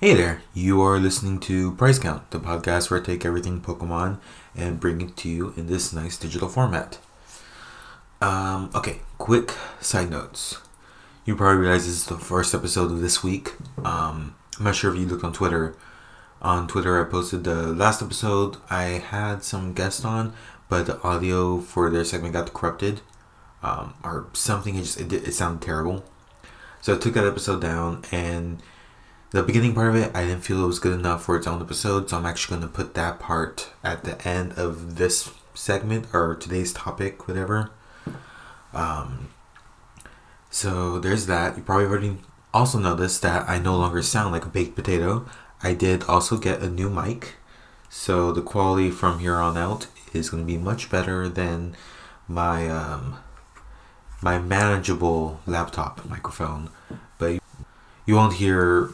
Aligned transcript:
Hey 0.00 0.14
there, 0.14 0.40
you 0.54 0.80
are 0.80 0.98
listening 0.98 1.40
to 1.40 1.72
Price 1.72 1.98
Count, 1.98 2.30
the 2.30 2.40
podcast 2.40 2.90
where 2.90 2.98
I 2.98 3.04
take 3.04 3.26
everything 3.26 3.60
Pokemon 3.60 4.16
and 4.56 4.80
bring 4.80 5.02
it 5.02 5.14
to 5.18 5.28
you 5.28 5.52
in 5.58 5.66
this 5.66 5.92
nice 5.92 6.16
digital 6.16 6.48
format. 6.48 6.96
Um, 8.22 8.70
okay, 8.74 9.00
quick 9.18 9.52
side 9.78 10.08
notes. 10.08 10.56
You 11.26 11.36
probably 11.36 11.60
realize 11.60 11.84
this 11.84 11.96
is 11.96 12.06
the 12.06 12.16
first 12.16 12.54
episode 12.54 12.90
of 12.90 13.02
this 13.02 13.22
week. 13.22 13.52
Um, 13.84 14.36
I'm 14.58 14.64
not 14.64 14.74
sure 14.74 14.90
if 14.90 14.98
you 14.98 15.04
looked 15.04 15.22
on 15.22 15.34
Twitter. 15.34 15.76
On 16.40 16.66
Twitter, 16.66 16.98
I 16.98 17.10
posted 17.10 17.44
the 17.44 17.66
last 17.66 18.00
episode. 18.00 18.56
I 18.70 18.84
had 18.84 19.44
some 19.44 19.74
guests 19.74 20.02
on, 20.02 20.32
but 20.70 20.86
the 20.86 20.98
audio 21.02 21.60
for 21.60 21.90
their 21.90 22.06
segment 22.06 22.32
got 22.32 22.54
corrupted, 22.54 23.02
um, 23.62 23.92
or 24.02 24.28
something. 24.32 24.76
It 24.76 24.84
just 24.84 24.98
it, 24.98 25.12
it 25.12 25.34
sounded 25.34 25.60
terrible. 25.60 26.04
So 26.80 26.94
I 26.94 26.98
took 26.98 27.12
that 27.12 27.26
episode 27.26 27.60
down, 27.60 28.02
and 28.10 28.62
the 29.30 29.42
beginning 29.42 29.74
part 29.74 29.88
of 29.88 29.96
it, 29.96 30.14
I 30.14 30.24
didn't 30.24 30.42
feel 30.42 30.62
it 30.64 30.66
was 30.66 30.78
good 30.78 30.98
enough 30.98 31.24
for 31.24 31.36
its 31.36 31.46
own 31.46 31.60
episode. 31.60 32.10
So 32.10 32.16
I'm 32.16 32.26
actually 32.26 32.58
going 32.58 32.68
to 32.68 32.74
put 32.74 32.94
that 32.94 33.20
part 33.20 33.70
at 33.84 34.04
the 34.04 34.26
end 34.26 34.52
of 34.54 34.96
this 34.96 35.32
segment 35.54 36.06
or 36.12 36.34
today's 36.34 36.72
topic, 36.72 37.28
whatever. 37.28 37.70
Um, 38.72 39.30
so 40.50 40.98
there's 40.98 41.26
that. 41.26 41.56
You 41.56 41.62
probably 41.62 41.86
already 41.86 42.16
also 42.52 42.78
noticed 42.78 43.22
that 43.22 43.48
I 43.48 43.58
no 43.58 43.76
longer 43.76 44.02
sound 44.02 44.32
like 44.32 44.44
a 44.44 44.48
baked 44.48 44.74
potato. 44.74 45.26
I 45.62 45.74
did 45.74 46.02
also 46.04 46.36
get 46.36 46.62
a 46.62 46.70
new 46.70 46.88
mic, 46.90 47.34
so 47.88 48.32
the 48.32 48.42
quality 48.42 48.90
from 48.90 49.18
here 49.18 49.36
on 49.36 49.56
out 49.56 49.88
is 50.12 50.30
going 50.30 50.42
to 50.42 50.46
be 50.46 50.58
much 50.58 50.90
better 50.90 51.28
than 51.28 51.76
my 52.26 52.68
um, 52.68 53.18
my 54.22 54.38
manageable 54.38 55.40
laptop 55.46 56.04
microphone. 56.06 56.70
You 58.10 58.16
won't 58.16 58.32
hear 58.32 58.90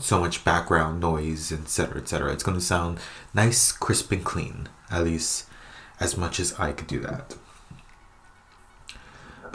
so 0.00 0.18
much 0.18 0.42
background 0.42 0.98
noise, 0.98 1.52
etc., 1.52 2.00
etc. 2.00 2.32
It's 2.32 2.42
going 2.42 2.56
to 2.56 2.64
sound 2.64 2.98
nice, 3.34 3.70
crisp, 3.70 4.10
and 4.10 4.24
clean. 4.24 4.70
At 4.90 5.04
least 5.04 5.46
as 6.00 6.16
much 6.16 6.40
as 6.40 6.58
I 6.58 6.72
could 6.72 6.86
do 6.86 6.98
that. 7.00 7.36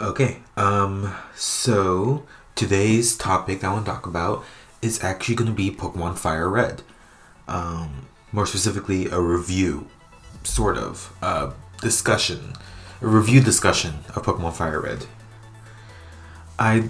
Okay, 0.00 0.42
um, 0.56 1.12
so 1.34 2.24
today's 2.54 3.16
topic 3.16 3.64
I 3.64 3.72
want 3.72 3.84
to 3.84 3.90
talk 3.90 4.06
about 4.06 4.44
is 4.80 5.02
actually 5.02 5.34
going 5.34 5.50
to 5.50 5.56
be 5.56 5.72
Pokemon 5.72 6.16
Fire 6.16 6.48
Red. 6.48 6.82
Um, 7.48 8.06
more 8.30 8.46
specifically, 8.46 9.06
a 9.06 9.20
review, 9.20 9.88
sort 10.44 10.78
of, 10.78 11.12
uh, 11.20 11.50
discussion, 11.80 12.52
a 13.02 13.08
review 13.08 13.40
discussion 13.40 14.04
of 14.14 14.22
Pokemon 14.22 14.52
Fire 14.52 14.80
Red. 14.80 15.06
I, 16.60 16.84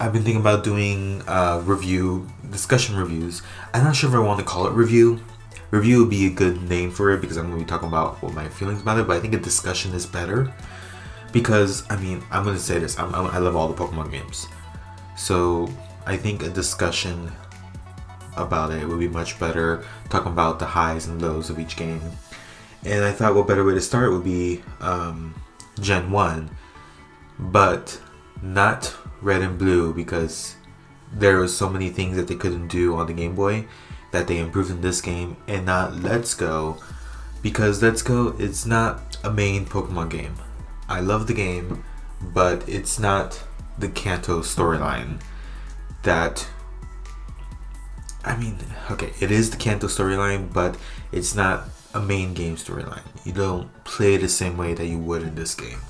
I've 0.00 0.12
been 0.12 0.22
thinking 0.22 0.40
about 0.40 0.64
doing 0.64 1.22
uh, 1.26 1.62
review 1.64 2.28
discussion 2.50 2.96
reviews. 2.96 3.42
I'm 3.72 3.84
not 3.84 3.96
sure 3.96 4.10
if 4.10 4.16
I 4.16 4.18
want 4.18 4.38
to 4.40 4.44
call 4.44 4.66
it 4.66 4.72
review. 4.72 5.20
Review 5.70 6.00
would 6.00 6.10
be 6.10 6.26
a 6.26 6.30
good 6.30 6.62
name 6.68 6.90
for 6.90 7.10
it 7.10 7.20
because 7.20 7.36
I'm 7.36 7.46
going 7.46 7.58
to 7.58 7.64
be 7.64 7.68
talking 7.68 7.88
about 7.88 8.22
what 8.22 8.34
my 8.34 8.48
feelings 8.48 8.82
about 8.82 8.98
it. 8.98 9.06
But 9.06 9.16
I 9.16 9.20
think 9.20 9.34
a 9.34 9.38
discussion 9.38 9.92
is 9.92 10.06
better 10.06 10.52
because 11.32 11.84
I 11.90 11.96
mean 11.96 12.22
I'm 12.30 12.44
going 12.44 12.56
to 12.56 12.62
say 12.62 12.78
this. 12.78 12.98
I'm, 12.98 13.14
I'm, 13.14 13.26
I 13.26 13.38
love 13.38 13.56
all 13.56 13.68
the 13.68 13.74
Pokemon 13.74 14.10
games, 14.10 14.46
so 15.16 15.68
I 16.06 16.16
think 16.16 16.42
a 16.42 16.50
discussion 16.50 17.32
about 18.36 18.72
it 18.72 18.86
would 18.86 18.98
be 18.98 19.08
much 19.08 19.38
better, 19.38 19.84
talking 20.10 20.32
about 20.32 20.58
the 20.58 20.66
highs 20.66 21.06
and 21.06 21.20
lows 21.22 21.50
of 21.50 21.58
each 21.58 21.76
game. 21.76 22.00
And 22.84 23.04
I 23.04 23.12
thought 23.12 23.34
what 23.34 23.46
better 23.46 23.64
way 23.64 23.74
to 23.74 23.80
start 23.80 24.12
would 24.12 24.24
be 24.24 24.62
um, 24.80 25.34
Gen 25.80 26.10
1, 26.10 26.50
but 27.38 28.00
not 28.42 28.94
Red 29.20 29.42
and 29.42 29.58
Blue 29.58 29.94
because 29.94 30.56
there 31.12 31.38
were 31.38 31.48
so 31.48 31.68
many 31.68 31.90
things 31.90 32.16
that 32.16 32.28
they 32.28 32.34
couldn't 32.34 32.68
do 32.68 32.96
on 32.96 33.06
the 33.06 33.12
Game 33.12 33.34
Boy 33.34 33.66
that 34.12 34.28
they 34.28 34.38
improved 34.38 34.70
in 34.70 34.80
this 34.80 35.00
game, 35.00 35.36
and 35.48 35.66
not 35.66 35.96
Let's 35.96 36.34
Go 36.34 36.78
because 37.42 37.82
Let's 37.82 38.02
Go 38.02 38.34
it's 38.38 38.64
not 38.64 39.16
a 39.24 39.30
main 39.30 39.66
Pokemon 39.66 40.10
game. 40.10 40.34
I 40.88 41.00
love 41.00 41.26
the 41.26 41.34
game, 41.34 41.84
but 42.20 42.68
it's 42.68 42.98
not 42.98 43.42
the 43.78 43.88
Kanto 43.88 44.40
storyline 44.40 45.20
that 46.02 46.48
I 48.24 48.36
mean, 48.36 48.56
okay, 48.90 49.12
it 49.20 49.30
is 49.30 49.50
the 49.50 49.56
Kanto 49.58 49.86
storyline, 49.86 50.52
but 50.52 50.76
it's 51.12 51.34
not 51.34 51.68
a 51.92 52.00
main 52.00 52.32
game 52.32 52.56
storyline. 52.56 53.02
You 53.24 53.32
don't 53.32 53.84
play 53.84 54.16
the 54.16 54.28
same 54.28 54.56
way 54.56 54.74
that 54.74 54.86
you 54.86 54.98
would 54.98 55.22
in 55.22 55.34
this 55.34 55.54
game. 55.54 55.80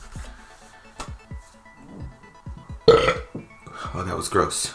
Oh, 3.95 4.03
that 4.03 4.17
was 4.17 4.29
gross. 4.29 4.75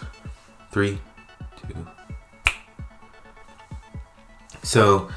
Three, 0.72 1.00
two. 1.57 1.88
So, 4.63 5.09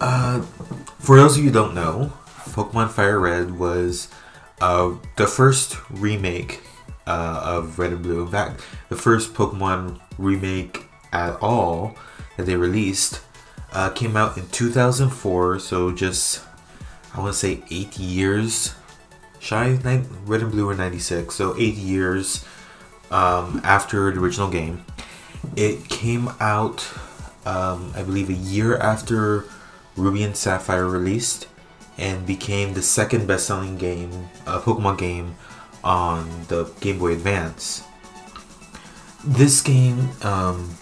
uh, 0.00 0.40
for 0.98 1.16
those 1.16 1.36
of 1.36 1.44
you 1.44 1.50
who 1.50 1.54
don't 1.54 1.74
know, 1.74 2.12
Pokemon 2.50 2.90
Fire 2.90 3.20
Red 3.20 3.58
was 3.58 4.08
uh, 4.60 4.94
the 5.16 5.28
first 5.28 5.76
remake 5.88 6.62
uh, 7.06 7.42
of 7.44 7.78
Red 7.78 7.92
and 7.92 8.02
Blue. 8.02 8.22
In 8.22 8.28
fact, 8.28 8.60
the 8.88 8.96
first 8.96 9.34
Pokemon 9.34 10.00
remake 10.18 10.86
at 11.12 11.36
all 11.40 11.96
that 12.36 12.46
they 12.46 12.56
released 12.56 13.20
uh, 13.72 13.90
came 13.90 14.16
out 14.16 14.36
in 14.36 14.48
2004. 14.48 15.60
So 15.60 15.92
just 15.92 16.42
I 17.14 17.20
want 17.20 17.32
to 17.32 17.38
say 17.38 17.62
eight 17.70 17.98
years 17.98 18.74
shy. 19.38 19.72
Red 20.24 20.42
and 20.42 20.50
Blue 20.50 20.66
were 20.66 20.74
96, 20.74 21.34
so 21.34 21.54
eight 21.56 21.74
years 21.74 22.44
um, 23.10 23.60
after 23.64 24.10
the 24.12 24.20
original 24.20 24.50
game. 24.50 24.84
It 25.56 25.88
came 25.88 26.28
out, 26.40 26.86
um, 27.46 27.92
I 27.96 28.02
believe, 28.02 28.28
a 28.28 28.34
year 28.34 28.76
after 28.76 29.44
Ruby 29.96 30.22
and 30.22 30.36
Sapphire 30.36 30.86
released, 30.86 31.46
and 31.98 32.26
became 32.26 32.74
the 32.74 32.82
second 32.82 33.26
best-selling 33.26 33.76
game, 33.76 34.28
uh, 34.46 34.60
Pokemon 34.60 34.98
game, 34.98 35.34
on 35.82 36.28
the 36.48 36.70
Game 36.80 36.98
Boy 36.98 37.12
Advance. 37.12 37.84
This 39.24 39.60
game 39.60 40.10
um, 40.22 40.74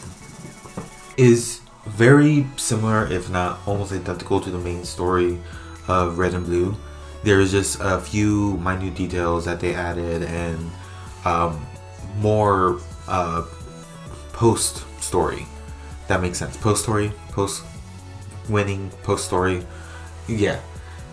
is 1.17 1.61
very 1.87 2.47
similar, 2.56 3.06
if 3.11 3.31
not 3.31 3.59
almost 3.67 3.93
identical, 3.93 4.41
to 4.41 4.50
the 4.50 4.59
main 4.59 4.84
story 4.84 5.41
of 5.88 6.19
Red 6.19 6.34
and 6.34 6.44
Blue. 6.44 6.77
There's 7.25 7.50
just 7.50 7.78
a 7.81 7.99
few 7.99 8.56
minute 8.59 8.94
details 8.94 9.44
that 9.47 9.59
they 9.59 9.75
added 9.75 10.22
and 10.22 10.71
um, 11.25 11.67
more 12.21 12.81
uh, 13.06 13.45
post 14.33 14.84
story. 15.03 15.47
That 16.09 16.23
makes 16.23 16.39
sense. 16.39 16.56
Post 16.56 16.83
story, 16.83 17.12
post 17.31 17.65
winning, 18.49 18.91
post 19.03 19.27
story. 19.27 19.65
Yeah, 20.27 20.61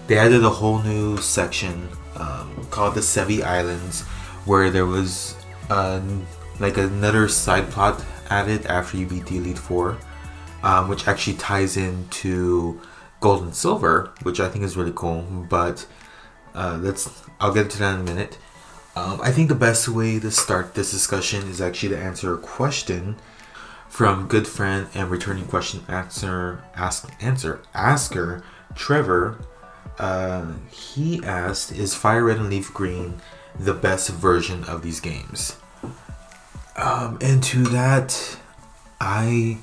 they 0.07 0.17
added 0.17 0.43
a 0.43 0.49
whole 0.49 0.81
new 0.81 1.17
section 1.17 1.89
um, 2.15 2.67
called 2.69 2.95
the 2.95 3.01
Sevii 3.01 3.43
Islands, 3.43 4.03
where 4.45 4.69
there 4.69 4.85
was 4.85 5.35
uh, 5.69 6.01
like 6.59 6.77
another 6.77 7.27
side 7.27 7.69
plot 7.69 8.03
added 8.29 8.65
after 8.67 8.97
you 8.97 9.05
beat 9.05 9.25
the 9.25 9.37
Elite 9.37 9.57
Four, 9.57 9.97
um, 10.63 10.87
which 10.87 11.07
actually 11.07 11.37
ties 11.37 11.77
into 11.77 12.79
Gold 13.19 13.43
and 13.43 13.55
Silver, 13.55 14.13
which 14.23 14.39
I 14.39 14.49
think 14.49 14.63
is 14.63 14.77
really 14.77 14.93
cool. 14.95 15.21
But 15.49 15.85
uh, 16.53 16.79
let's 16.81 17.23
I'll 17.39 17.53
get 17.53 17.69
to 17.71 17.79
that 17.79 17.95
in 17.95 18.01
a 18.01 18.03
minute. 18.03 18.37
Um, 18.95 19.19
I 19.21 19.31
think 19.31 19.49
the 19.49 19.55
best 19.55 19.89
way 19.89 20.19
to 20.19 20.31
start 20.31 20.73
this 20.73 20.91
discussion 20.91 21.49
is 21.49 21.59
actually 21.59 21.89
to 21.89 21.97
answer 21.97 22.33
a 22.33 22.37
question 22.37 23.17
from 23.89 24.27
good 24.27 24.47
friend 24.47 24.87
and 24.93 25.09
returning 25.09 25.45
question 25.45 25.83
answer 25.87 26.63
ask 26.75 27.09
answer 27.21 27.61
asker 27.73 28.43
Trevor. 28.73 29.37
Uh, 29.99 30.53
he 30.69 31.23
asked, 31.23 31.71
"Is 31.71 31.95
Fire 31.95 32.25
Red 32.25 32.37
and 32.37 32.49
Leaf 32.49 32.73
Green 32.73 33.21
the 33.57 33.73
best 33.73 34.09
version 34.09 34.63
of 34.65 34.81
these 34.81 34.99
games?" 34.99 35.57
Um, 36.75 37.17
and 37.21 37.41
to 37.43 37.63
that, 37.65 38.37
I, 38.99 39.57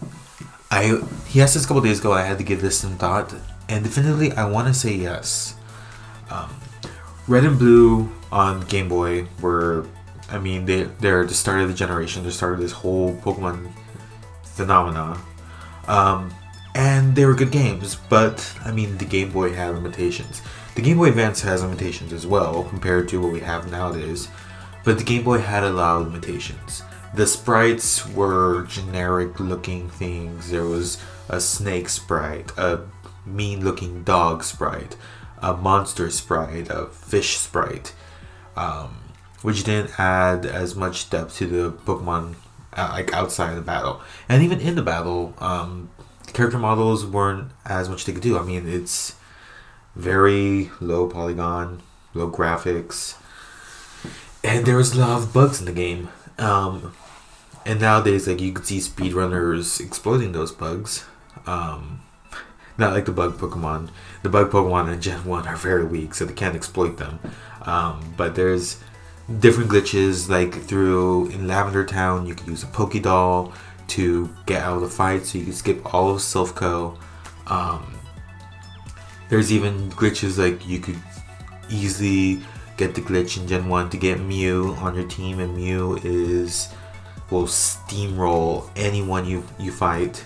I 0.71 1.01
he 1.27 1.43
asked 1.43 1.55
this 1.55 1.65
a 1.65 1.69
couple 1.69 1.83
days 1.83 2.01
ago. 2.01 2.13
I 2.13 2.23
had 2.23 2.39
to 2.39 2.45
give 2.45 2.63
this 2.63 2.79
some 2.79 2.97
thought, 2.97 3.35
and 3.69 3.85
definitively, 3.85 4.33
I 4.33 4.49
want 4.49 4.69
to 4.69 4.75
say 4.75 4.95
yes. 4.95 5.57
Um, 6.31 6.49
Red 7.29 7.45
and 7.45 7.59
Blue 7.59 8.11
on 8.33 8.63
Game 8.67 8.89
Boy 8.89 9.27
were, 9.41 9.87
I 10.29 10.39
mean, 10.39 10.65
they 10.65 10.85
they're 10.85 11.25
the 11.25 11.35
start 11.35 11.61
of 11.61 11.69
the 11.69 11.75
generation. 11.75 12.25
They 12.25 12.31
started 12.31 12.61
this 12.61 12.73
whole 12.73 13.15
Pokemon 13.17 13.73
phenomena, 14.43 15.21
um, 15.87 16.35
and 16.75 17.15
they 17.15 17.25
were 17.25 17.35
good 17.35 17.53
games. 17.53 17.97
But 18.09 18.55
I 18.65 18.73
mean, 18.73 18.99
the 18.99 19.05
Game 19.05 19.31
Boy 19.31 19.53
had 19.53 19.75
limitations. 19.75 20.43
The 20.75 20.83
Game 20.83 20.97
Boy 20.97 21.09
Advance 21.09 21.43
has 21.43 21.63
limitations 21.63 22.13
as 22.13 22.27
well 22.27 22.65
compared 22.65 23.09
to 23.11 23.21
what 23.21 23.33
we 23.33 23.41
have 23.41 23.71
nowadays. 23.71 24.29
But 24.85 24.99
the 24.99 25.05
Game 25.05 25.23
Boy 25.23 25.39
had 25.39 25.63
a 25.63 25.71
lot 25.71 26.01
of 26.01 26.09
limitations. 26.09 26.83
The 27.15 27.27
sprites 27.27 28.09
were 28.09 28.63
generic 28.63 29.39
looking 29.39 29.91
things. 29.91 30.51
There 30.51 30.65
was 30.65 30.99
a 31.29 31.41
snake 31.41 31.89
sprite, 31.89 32.51
a 32.57 32.81
mean 33.27 33.63
looking 33.63 34.03
dog 34.03 34.43
sprite, 34.43 34.97
a 35.43 35.55
monster 35.55 36.09
sprite, 36.11 36.71
a 36.71 36.87
fish 36.87 37.37
sprite, 37.37 37.93
um, 38.57 38.99
which 39.43 39.65
didn't 39.65 39.99
add 39.99 40.47
as 40.47 40.77
much 40.77 41.11
depth 41.11 41.37
to 41.39 41.47
the 41.47 41.73
Pokemon 41.73 42.37
uh, 42.75 42.89
like 42.93 43.13
outside 43.13 43.51
of 43.51 43.57
the 43.57 43.63
battle, 43.63 44.01
and 44.29 44.43
even 44.43 44.61
in 44.61 44.77
the 44.77 44.83
battle, 44.83 45.35
um, 45.39 45.91
character 46.33 46.59
models 46.59 47.05
weren't 47.05 47.51
as 47.67 47.89
much 47.89 48.05
they 48.05 48.13
could 48.13 48.23
do. 48.23 48.39
I 48.39 48.43
mean, 48.43 48.67
it's 48.69 49.17
very 49.95 50.71
low 50.81 51.09
polygon, 51.09 51.83
low 52.15 52.31
graphics, 52.31 53.17
and 54.43 54.65
there 54.65 54.77
was 54.77 54.95
a 54.95 55.01
lot 55.01 55.23
of 55.23 55.33
bugs 55.35 55.61
in 55.61 55.67
the 55.67 55.73
game. 55.73 56.09
Um, 56.39 56.95
and 57.67 57.81
nowadays, 57.81 58.27
like 58.27 58.41
you 58.41 58.53
can 58.53 58.65
see 58.65 58.79
speedrunners 58.79 59.81
exploiting 59.81 60.33
those 60.33 60.51
bugs. 60.51 61.05
Um, 61.47 62.03
not 62.79 62.93
like 62.93 63.05
the 63.05 63.13
bug 63.13 63.39
Pokemon. 63.39 63.91
The 64.23 64.29
bug 64.29 64.51
Pokemon 64.51 64.93
in 64.93 65.01
Gen 65.01 65.25
1 65.25 65.47
are 65.47 65.57
very 65.57 65.85
weak, 65.85 66.15
so 66.15 66.25
they 66.25 66.33
can't 66.33 66.57
exploit 66.57 66.97
them. 66.97 67.19
Um, 67.63 68.15
but 68.17 68.35
there's 68.35 68.79
different 69.41 69.71
glitches, 69.71 70.29
like 70.29 70.55
through 70.55 71.29
in 71.29 71.47
Lavender 71.47 71.85
Town, 71.85 72.27
you 72.27 72.35
can 72.35 72.49
use 72.49 72.63
a 72.63 72.67
Pokédoll 72.67 73.53
to 73.89 74.35
get 74.47 74.63
out 74.63 74.77
of 74.77 74.83
the 74.83 74.89
fight, 74.89 75.27
so 75.27 75.39
you 75.39 75.45
can 75.45 75.53
skip 75.53 75.95
all 75.95 76.11
of 76.11 76.19
Silph 76.19 76.55
Co. 76.55 76.97
Um, 77.47 77.95
there's 79.29 79.53
even 79.53 79.91
glitches 79.91 80.39
like 80.39 80.67
you 80.67 80.79
could 80.79 80.99
easily 81.69 82.43
get 82.77 82.95
the 82.95 83.01
glitch 83.01 83.41
in 83.41 83.47
Gen 83.47 83.69
1 83.69 83.91
to 83.91 83.97
get 83.97 84.21
Mew 84.21 84.75
on 84.79 84.95
your 84.95 85.09
team, 85.09 85.41
and 85.41 85.57
Mew 85.57 85.99
is 86.03 86.69
will 87.31 87.45
steamroll 87.45 88.71
anyone 88.77 89.25
you 89.25 89.43
you 89.59 89.73
fight. 89.73 90.25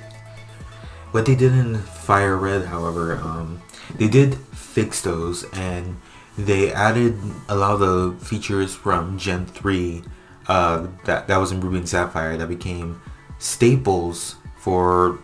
What 1.16 1.24
they 1.24 1.34
did 1.34 1.52
in 1.52 1.78
Fire 1.78 2.36
Red, 2.36 2.66
however, 2.66 3.16
um, 3.16 3.62
they 3.96 4.06
did 4.06 4.34
fix 4.34 5.00
those 5.00 5.44
and 5.54 5.96
they 6.36 6.70
added 6.70 7.16
a 7.48 7.56
lot 7.56 7.72
of 7.72 7.80
the 7.80 8.22
features 8.22 8.74
from 8.74 9.16
Gen 9.16 9.46
3 9.46 10.02
uh, 10.46 10.86
that, 11.06 11.26
that 11.26 11.38
was 11.38 11.52
in 11.52 11.62
Ruby 11.62 11.78
and 11.78 11.88
Sapphire 11.88 12.36
that 12.36 12.50
became 12.50 13.00
staples 13.38 14.36
for 14.58 15.18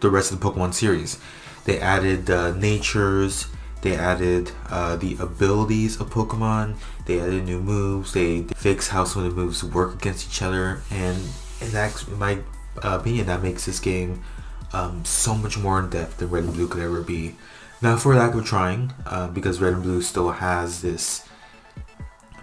the 0.00 0.10
rest 0.10 0.30
of 0.30 0.40
the 0.40 0.46
Pokemon 0.46 0.74
series. 0.74 1.18
They 1.64 1.80
added 1.80 2.28
uh, 2.28 2.54
natures, 2.54 3.46
they 3.80 3.96
added 3.96 4.50
uh, 4.68 4.96
the 4.96 5.16
abilities 5.18 5.98
of 5.98 6.10
Pokemon, 6.10 6.76
they 7.06 7.18
added 7.18 7.46
new 7.46 7.62
moves, 7.62 8.12
they 8.12 8.42
fixed 8.56 8.90
how 8.90 9.04
some 9.04 9.24
of 9.24 9.34
the 9.34 9.40
moves 9.40 9.64
work 9.64 9.94
against 9.94 10.28
each 10.28 10.42
other, 10.42 10.82
and, 10.90 11.16
and 11.62 11.70
that, 11.70 12.06
in 12.06 12.18
my 12.18 12.40
opinion, 12.82 13.24
that 13.28 13.42
makes 13.42 13.64
this 13.64 13.80
game 13.80 14.22
um, 14.72 15.04
so 15.04 15.34
much 15.34 15.58
more 15.58 15.78
in 15.80 15.90
depth 15.90 16.18
than 16.18 16.30
Red 16.30 16.44
and 16.44 16.54
Blue 16.54 16.68
could 16.68 16.82
ever 16.82 17.00
be. 17.00 17.36
Not 17.82 18.00
for 18.00 18.14
lack 18.14 18.34
of 18.34 18.44
trying, 18.44 18.92
uh, 19.06 19.28
because 19.28 19.60
Red 19.60 19.74
and 19.74 19.82
Blue 19.82 20.02
still 20.02 20.30
has 20.30 20.82
this 20.82 21.26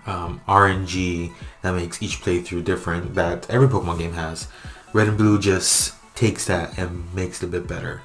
um, 0.08 0.42
RNG 0.48 1.34
that 1.62 1.76
makes 1.76 2.02
each 2.02 2.22
playthrough 2.22 2.64
different 2.64 3.16
that 3.16 3.48
every 3.50 3.68
Pokemon 3.68 4.00
game 4.00 4.14
has. 4.14 4.48
Red 4.94 5.10
and 5.10 5.18
Blue 5.18 5.38
just 5.38 5.94
takes 6.16 6.46
that 6.46 6.78
and 6.78 7.14
makes 7.14 7.44
it 7.44 7.48
a 7.48 7.50
bit 7.50 7.68
better. 7.68 8.02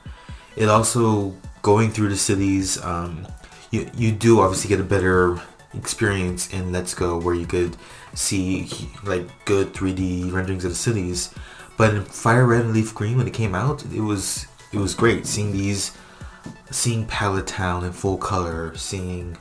It 0.56 0.68
also 0.68 1.34
going 1.62 1.90
through 1.90 2.10
the 2.10 2.16
cities. 2.16 2.82
Um, 2.82 3.26
you 3.70 3.90
you 3.94 4.12
do 4.12 4.40
obviously 4.40 4.68
get 4.68 4.80
a 4.80 4.84
better 4.84 5.40
experience 5.74 6.52
in 6.52 6.72
Let's 6.72 6.92
Go 6.92 7.18
where 7.18 7.34
you 7.34 7.46
could 7.46 7.76
see 8.14 8.68
like 9.04 9.26
good 9.46 9.72
3D 9.72 10.30
renderings 10.32 10.64
of 10.64 10.72
the 10.72 10.76
cities. 10.76 11.32
But 11.76 11.94
in 11.94 12.04
Fire 12.04 12.46
Red 12.46 12.66
and 12.66 12.74
Leaf 12.74 12.94
Green 12.94 13.16
when 13.16 13.26
it 13.26 13.34
came 13.34 13.54
out, 13.54 13.84
it 13.86 14.00
was 14.00 14.46
it 14.72 14.78
was 14.78 14.94
great 14.94 15.26
seeing 15.26 15.52
these 15.52 15.92
seeing 16.70 17.06
Pallet 17.06 17.46
Town 17.46 17.84
in 17.84 17.92
full 17.92 18.16
color, 18.16 18.76
seeing 18.76 19.36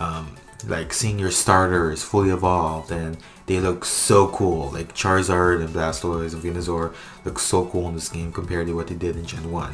um, 0.00 0.36
like 0.66 0.92
seeing 0.92 1.18
your 1.18 1.30
starters 1.30 2.02
fully 2.02 2.30
evolved 2.30 2.90
and 2.90 3.16
they 3.46 3.60
look 3.60 3.84
so 3.84 4.28
cool. 4.28 4.70
Like 4.70 4.94
Charizard 4.94 5.60
and 5.60 5.74
Blastoise 5.74 6.32
and 6.32 6.42
Venusaur 6.42 6.94
look 7.24 7.38
so 7.38 7.66
cool 7.66 7.88
in 7.88 7.94
this 7.94 8.08
game 8.08 8.32
compared 8.32 8.66
to 8.66 8.74
what 8.74 8.88
they 8.88 8.94
did 8.94 9.16
in 9.16 9.24
Gen 9.24 9.50
1. 9.50 9.72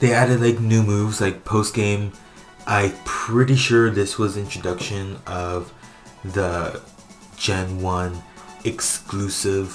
They 0.00 0.12
added 0.12 0.40
like 0.40 0.60
new 0.60 0.82
moves 0.82 1.20
like 1.20 1.44
post 1.44 1.74
game. 1.74 2.12
I'm 2.66 2.92
pretty 3.04 3.56
sure 3.56 3.90
this 3.90 4.18
was 4.18 4.36
introduction 4.36 5.18
of 5.26 5.72
the 6.24 6.80
Gen 7.36 7.80
1 7.80 8.22
exclusive, 8.64 9.68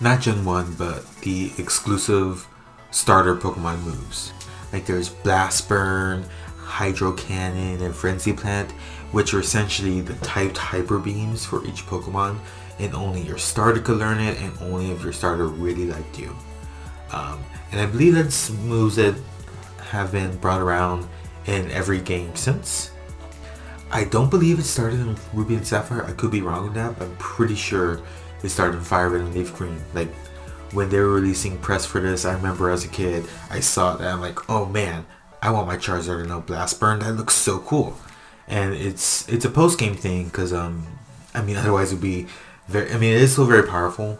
not 0.00 0.20
Gen 0.20 0.44
1, 0.44 0.74
but 0.74 1.04
the 1.22 1.52
exclusive 1.58 2.46
starter 2.90 3.36
Pokemon 3.36 3.82
moves. 3.82 4.32
Like 4.72 4.86
there's 4.86 5.08
Blast 5.08 5.68
Burn, 5.68 6.24
Hydro 6.58 7.12
Cannon, 7.12 7.82
and 7.82 7.94
Frenzy 7.94 8.32
Plant, 8.32 8.70
which 9.12 9.34
are 9.34 9.40
essentially 9.40 10.00
the 10.00 10.14
typed 10.24 10.56
Hyper 10.56 10.98
Beams 10.98 11.44
for 11.44 11.64
each 11.66 11.86
Pokemon, 11.86 12.38
and 12.78 12.94
only 12.94 13.20
your 13.22 13.38
starter 13.38 13.80
could 13.80 13.98
learn 13.98 14.20
it, 14.20 14.40
and 14.40 14.52
only 14.62 14.90
if 14.90 15.02
your 15.02 15.12
starter 15.12 15.48
really 15.48 15.86
liked 15.86 16.18
you. 16.18 16.34
Um, 17.12 17.42
and 17.72 17.80
I 17.80 17.86
believe 17.86 18.14
that's 18.14 18.50
moves 18.50 18.96
that 18.96 19.14
have 19.90 20.12
been 20.12 20.36
brought 20.38 20.62
around 20.62 21.06
in 21.46 21.70
every 21.72 22.00
game 22.00 22.34
since. 22.36 22.92
I 23.90 24.04
don't 24.04 24.30
believe 24.30 24.60
it 24.60 24.64
started 24.64 25.00
in 25.00 25.16
Ruby 25.32 25.56
and 25.56 25.66
Sapphire. 25.66 26.04
I 26.04 26.12
could 26.12 26.30
be 26.30 26.42
wrong 26.42 26.64
with 26.64 26.74
that, 26.74 26.96
but 26.96 27.08
I'm 27.08 27.16
pretty 27.16 27.56
sure 27.56 28.00
it 28.42 28.48
started 28.48 28.78
in 28.78 28.84
Fire 28.84 29.08
Red 29.08 29.22
and 29.22 29.34
Leaf 29.34 29.54
Green. 29.54 29.80
Like 29.94 30.12
when 30.72 30.88
they 30.88 30.98
were 30.98 31.14
releasing 31.14 31.58
press 31.58 31.84
for 31.84 32.00
this, 32.00 32.24
I 32.24 32.34
remember 32.34 32.70
as 32.70 32.84
a 32.84 32.88
kid, 32.88 33.26
I 33.50 33.60
saw 33.60 33.96
that 33.96 34.12
I'm 34.12 34.20
like, 34.20 34.48
oh 34.48 34.66
man, 34.66 35.06
I 35.42 35.50
want 35.50 35.66
my 35.66 35.76
Charizard 35.76 36.22
to 36.22 36.28
know 36.28 36.40
Blast 36.40 36.78
Burn. 36.78 37.00
That 37.00 37.12
looks 37.12 37.34
so 37.34 37.58
cool. 37.60 37.96
And 38.46 38.74
it's 38.74 39.28
it's 39.28 39.44
a 39.44 39.50
post 39.50 39.78
game 39.78 39.94
thing 39.94 40.26
because 40.26 40.52
um, 40.52 40.86
I 41.34 41.42
mean 41.42 41.56
otherwise 41.58 41.92
it 41.92 41.96
would 41.96 42.02
be 42.02 42.26
very. 42.68 42.90
I 42.92 42.98
mean 42.98 43.14
it 43.14 43.22
is 43.22 43.32
still 43.32 43.46
very 43.46 43.66
powerful, 43.66 44.18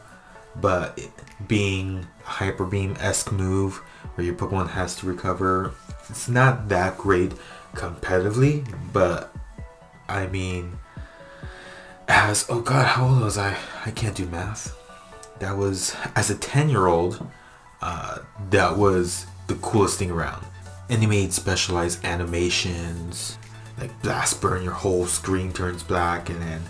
but 0.56 0.98
it, 0.98 1.10
being 1.46 2.06
Hyper 2.22 2.64
Beam 2.64 2.96
esque 3.00 3.32
move 3.32 3.76
where 4.14 4.24
your 4.24 4.34
Pokemon 4.34 4.70
has 4.70 4.96
to 4.96 5.06
recover, 5.06 5.72
it's 6.08 6.28
not 6.28 6.68
that 6.68 6.98
great 6.98 7.32
competitively. 7.74 8.66
But 8.92 9.34
I 10.08 10.26
mean, 10.26 10.78
as 12.10 12.44
oh 12.48 12.60
god, 12.60 12.86
how 12.86 13.06
old 13.06 13.20
was 13.20 13.38
I? 13.38 13.56
I 13.86 13.92
can't 13.92 14.16
do 14.16 14.26
math. 14.26 14.76
That 15.38 15.56
was 15.56 15.94
as 16.16 16.28
a 16.28 16.34
10 16.34 16.68
year 16.68 16.86
old 16.86 17.24
uh, 17.80 18.18
that 18.50 18.76
was 18.76 19.26
the 19.46 19.54
coolest 19.56 19.98
thing 19.98 20.10
around. 20.10 20.44
And 20.88 21.08
made 21.08 21.32
specialized 21.32 22.04
animations 22.04 23.38
like 23.78 24.02
blast 24.02 24.40
burn 24.40 24.64
your 24.64 24.72
whole 24.72 25.06
screen 25.06 25.52
turns 25.52 25.84
black 25.84 26.28
and 26.28 26.42
then 26.42 26.62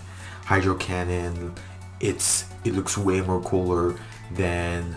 hydro 0.45 0.75
cannon. 0.75 1.55
It's 1.99 2.45
it 2.63 2.73
looks 2.73 2.97
way 2.97 3.21
more 3.21 3.41
cooler 3.41 3.95
than 4.31 4.95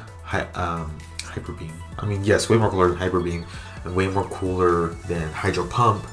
um, 0.54 0.96
hyper 1.22 1.52
beam 1.52 1.72
i 1.98 2.06
mean 2.06 2.24
yes 2.24 2.48
way 2.48 2.56
more 2.56 2.70
cooler 2.70 2.88
than 2.88 2.96
hyper 2.96 3.20
beam 3.20 3.44
and 3.84 3.94
way 3.94 4.08
more 4.08 4.24
cooler 4.24 4.88
than 5.08 5.30
hydro 5.32 5.66
pump. 5.66 6.04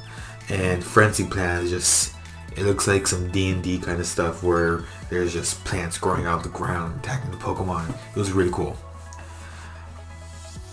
And 0.50 0.84
frenzy 0.84 1.26
plant 1.26 1.66
is 1.66 1.72
just 1.72 2.16
it 2.56 2.64
looks 2.64 2.88
like 2.88 3.08
some 3.08 3.32
D&D 3.32 3.80
kind 3.80 4.00
of 4.00 4.06
stuff 4.06 4.44
where 4.44 4.84
there's 5.10 5.34
just 5.34 5.64
plants 5.64 5.98
growing 5.98 6.26
out 6.26 6.38
of 6.38 6.44
the 6.44 6.50
ground 6.50 7.00
attacking 7.00 7.32
the 7.32 7.38
Pokemon. 7.38 7.90
It 7.90 8.20
was 8.20 8.32
really 8.32 8.52
cool. 8.52 8.78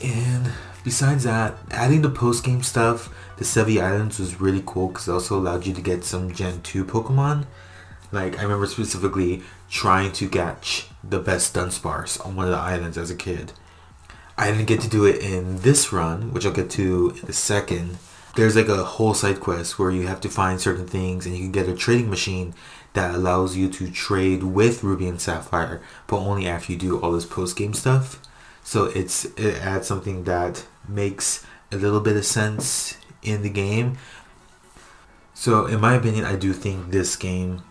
And 0.03 0.51
besides 0.85 1.25
that, 1.25 1.57
adding 1.71 2.03
the 2.03 2.11
post-game 2.11 2.63
stuff, 2.63 3.15
the 3.37 3.45
Sevii 3.45 3.83
Islands 3.83 4.19
was 4.19 4.41
really 4.41 4.63
cool 4.67 4.89
because 4.89 5.09
it 5.09 5.13
also 5.13 5.39
allowed 5.39 5.67
you 5.67 5.75
to 5.75 5.81
get 5.81 6.05
some 6.05 6.33
Gen 6.33 6.61
2 6.63 6.85
Pokemon. 6.85 7.47
Like, 8.11 8.39
I 8.39 8.43
remember 8.43 8.67
specifically 8.67 9.43
trying 9.71 10.13
to 10.13 10.29
catch 10.29 10.89
the 11.05 11.21
best 11.21 11.55
Dunsparce 11.55 12.25
on 12.25 12.35
one 12.37 12.47
of 12.47 12.53
the 12.53 12.59
islands 12.59 12.99
as 12.99 13.11
a 13.11 13.17
kid. 13.17 13.53
I 14.37 14.51
didn't 14.51 14.67
get 14.67 14.81
to 14.83 14.89
do 14.89 15.05
it 15.05 15.21
in 15.21 15.59
this 15.59 15.93
run, 15.93 16.33
which 16.33 16.47
I'll 16.47 16.53
get 16.53 16.71
to 16.71 17.17
in 17.23 17.29
a 17.29 17.33
second, 17.33 17.99
there's 18.37 18.57
like 18.57 18.69
a 18.69 18.85
whole 18.85 19.15
side 19.15 19.41
quest 19.41 19.79
where 19.79 19.91
you 19.91 20.07
have 20.07 20.21
to 20.23 20.29
find 20.29 20.61
certain 20.61 20.87
things 20.87 21.27
and 21.27 21.37
you 21.37 21.43
can 21.43 21.53
get 21.53 21.69
a 21.69 21.75
trading 21.75 22.11
machine 22.11 22.55
that 22.93 23.15
allows 23.15 23.57
you 23.57 23.69
to 23.69 23.91
trade 23.91 24.43
with 24.43 24.83
Ruby 24.83 25.09
and 25.09 25.21
Sapphire, 25.21 25.81
but 26.07 26.19
only 26.19 26.47
after 26.47 26.73
you 26.73 26.79
do 26.79 27.01
all 27.01 27.13
this 27.13 27.27
post 27.27 27.57
game 27.57 27.75
stuff. 27.75 28.21
So 28.63 28.85
it's 28.87 29.25
it 29.37 29.57
adds 29.63 29.87
something 29.87 30.25
that 30.25 30.67
makes 30.89 31.47
a 31.73 31.77
little 31.77 32.01
bit 32.01 32.17
of 32.17 32.25
sense 32.25 32.97
in 33.23 33.43
the 33.43 33.51
game. 33.51 33.99
So 35.35 35.67
in 35.67 35.81
my 35.81 35.95
opinion, 35.95 36.25
I 36.25 36.37
do 36.37 36.53
think 36.53 36.91
this 36.91 37.17
game 37.17 37.63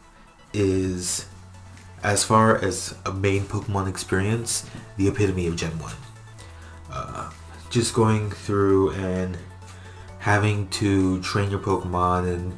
is 0.53 1.27
as 2.03 2.23
far 2.23 2.57
as 2.63 2.95
a 3.05 3.11
main 3.11 3.43
Pokemon 3.43 3.89
experience, 3.89 4.69
the 4.97 5.07
epitome 5.07 5.47
of 5.47 5.55
Gen 5.55 5.77
1. 5.79 5.93
Uh, 6.91 7.31
just 7.69 7.93
going 7.93 8.31
through 8.31 8.91
and 8.91 9.37
having 10.27 10.67
to 10.67 11.21
train 11.21 11.49
your 11.49 11.61
Pokemon 11.61 12.27
and 12.33 12.51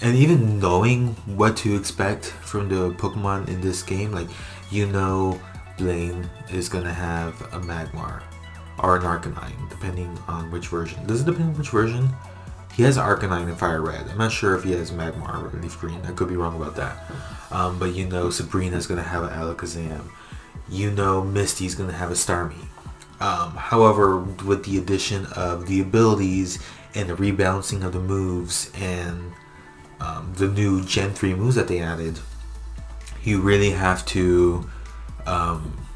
and 0.00 0.16
even 0.16 0.58
knowing 0.58 1.08
what 1.36 1.54
to 1.58 1.76
expect 1.76 2.24
from 2.24 2.70
the 2.70 2.94
Pokemon 2.94 3.46
in 3.48 3.60
this 3.60 3.82
game, 3.82 4.10
like 4.10 4.28
you 4.70 4.86
know 4.86 5.38
Blaine 5.76 6.30
is 6.50 6.70
gonna 6.70 6.94
have 6.94 7.38
a 7.52 7.60
Magmar 7.60 8.22
or 8.78 8.96
an 8.96 9.02
Arcanine, 9.02 9.68
depending 9.68 10.18
on 10.28 10.50
which 10.50 10.68
version. 10.68 11.06
Does 11.06 11.20
it 11.20 11.26
depend 11.26 11.50
on 11.50 11.58
which 11.58 11.68
version? 11.68 12.08
He 12.72 12.84
has 12.84 12.96
Arcanine 12.96 13.50
in 13.50 13.54
Fire 13.54 13.82
Red. 13.82 14.08
I'm 14.08 14.16
not 14.16 14.32
sure 14.32 14.56
if 14.56 14.64
he 14.64 14.72
has 14.72 14.90
Magmar 14.90 15.54
or 15.54 15.60
Leaf 15.60 15.78
Green. 15.78 16.00
I 16.06 16.12
could 16.12 16.28
be 16.28 16.36
wrong 16.36 16.56
about 16.56 16.74
that. 16.76 17.04
Um, 17.50 17.78
but 17.78 17.94
you 17.94 18.06
know 18.06 18.30
Sabrina's 18.30 18.86
gonna 18.86 19.02
have 19.02 19.24
an 19.24 19.30
Alakazam. 19.30 20.08
you 20.70 20.90
know 20.90 21.22
Misty's 21.22 21.74
gonna 21.74 21.92
have 21.92 22.10
a 22.10 22.14
Starmie. 22.14 22.64
Um, 23.20 23.50
however, 23.50 24.20
with 24.46 24.64
the 24.64 24.78
addition 24.78 25.26
of 25.36 25.66
the 25.66 25.82
abilities 25.82 26.58
and 26.94 27.08
the 27.08 27.14
rebalancing 27.14 27.84
of 27.84 27.92
the 27.92 28.00
moves 28.00 28.70
and 28.74 29.32
um, 30.00 30.32
the 30.36 30.48
new 30.48 30.84
Gen 30.84 31.12
3 31.12 31.34
moves 31.34 31.54
that 31.56 31.68
they 31.68 31.80
added, 31.80 32.18
you 33.22 33.40
really 33.40 33.70
have 33.70 34.04
to 34.06 34.68
um, 35.26 35.86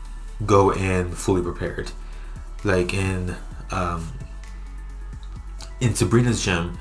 go 0.45 0.71
in 0.71 1.13
fully 1.13 1.43
prepared. 1.43 1.91
Like 2.63 2.95
in 2.95 3.37
um, 3.71 4.13
in 5.81 5.95
Sabrina's 5.95 6.45
gym, 6.45 6.79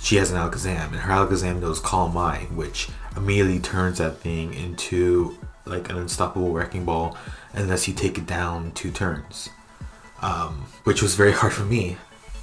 she 0.00 0.16
has 0.16 0.30
an 0.30 0.36
Alakazam, 0.36 0.88
and 0.88 0.96
her 0.96 1.12
Alakazam 1.12 1.60
knows 1.60 1.78
Calm 1.78 2.12
Mind, 2.12 2.56
which 2.56 2.88
immediately 3.16 3.60
turns 3.60 3.98
that 3.98 4.18
thing 4.18 4.52
into 4.52 5.38
like 5.64 5.88
an 5.90 5.96
unstoppable 5.96 6.52
wrecking 6.52 6.84
ball 6.84 7.16
unless 7.52 7.86
you 7.86 7.94
take 7.94 8.18
it 8.18 8.26
down 8.26 8.72
two 8.72 8.90
turns. 8.90 9.48
Um, 10.20 10.66
which 10.84 11.02
was 11.02 11.14
very 11.14 11.32
hard 11.32 11.52
for 11.52 11.64
me. 11.64 11.96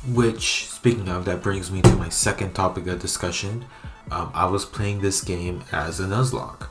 Which, 0.07 0.67
speaking 0.69 1.09
of, 1.09 1.25
that 1.25 1.43
brings 1.43 1.69
me 1.69 1.81
to 1.81 1.95
my 1.95 2.09
second 2.09 2.53
topic 2.53 2.87
of 2.87 2.99
discussion. 2.99 3.65
Um, 4.11 4.31
I 4.33 4.45
was 4.45 4.65
playing 4.65 5.01
this 5.01 5.21
game 5.21 5.63
as 5.71 5.99
a 5.99 6.05
Nuzlocke, 6.05 6.63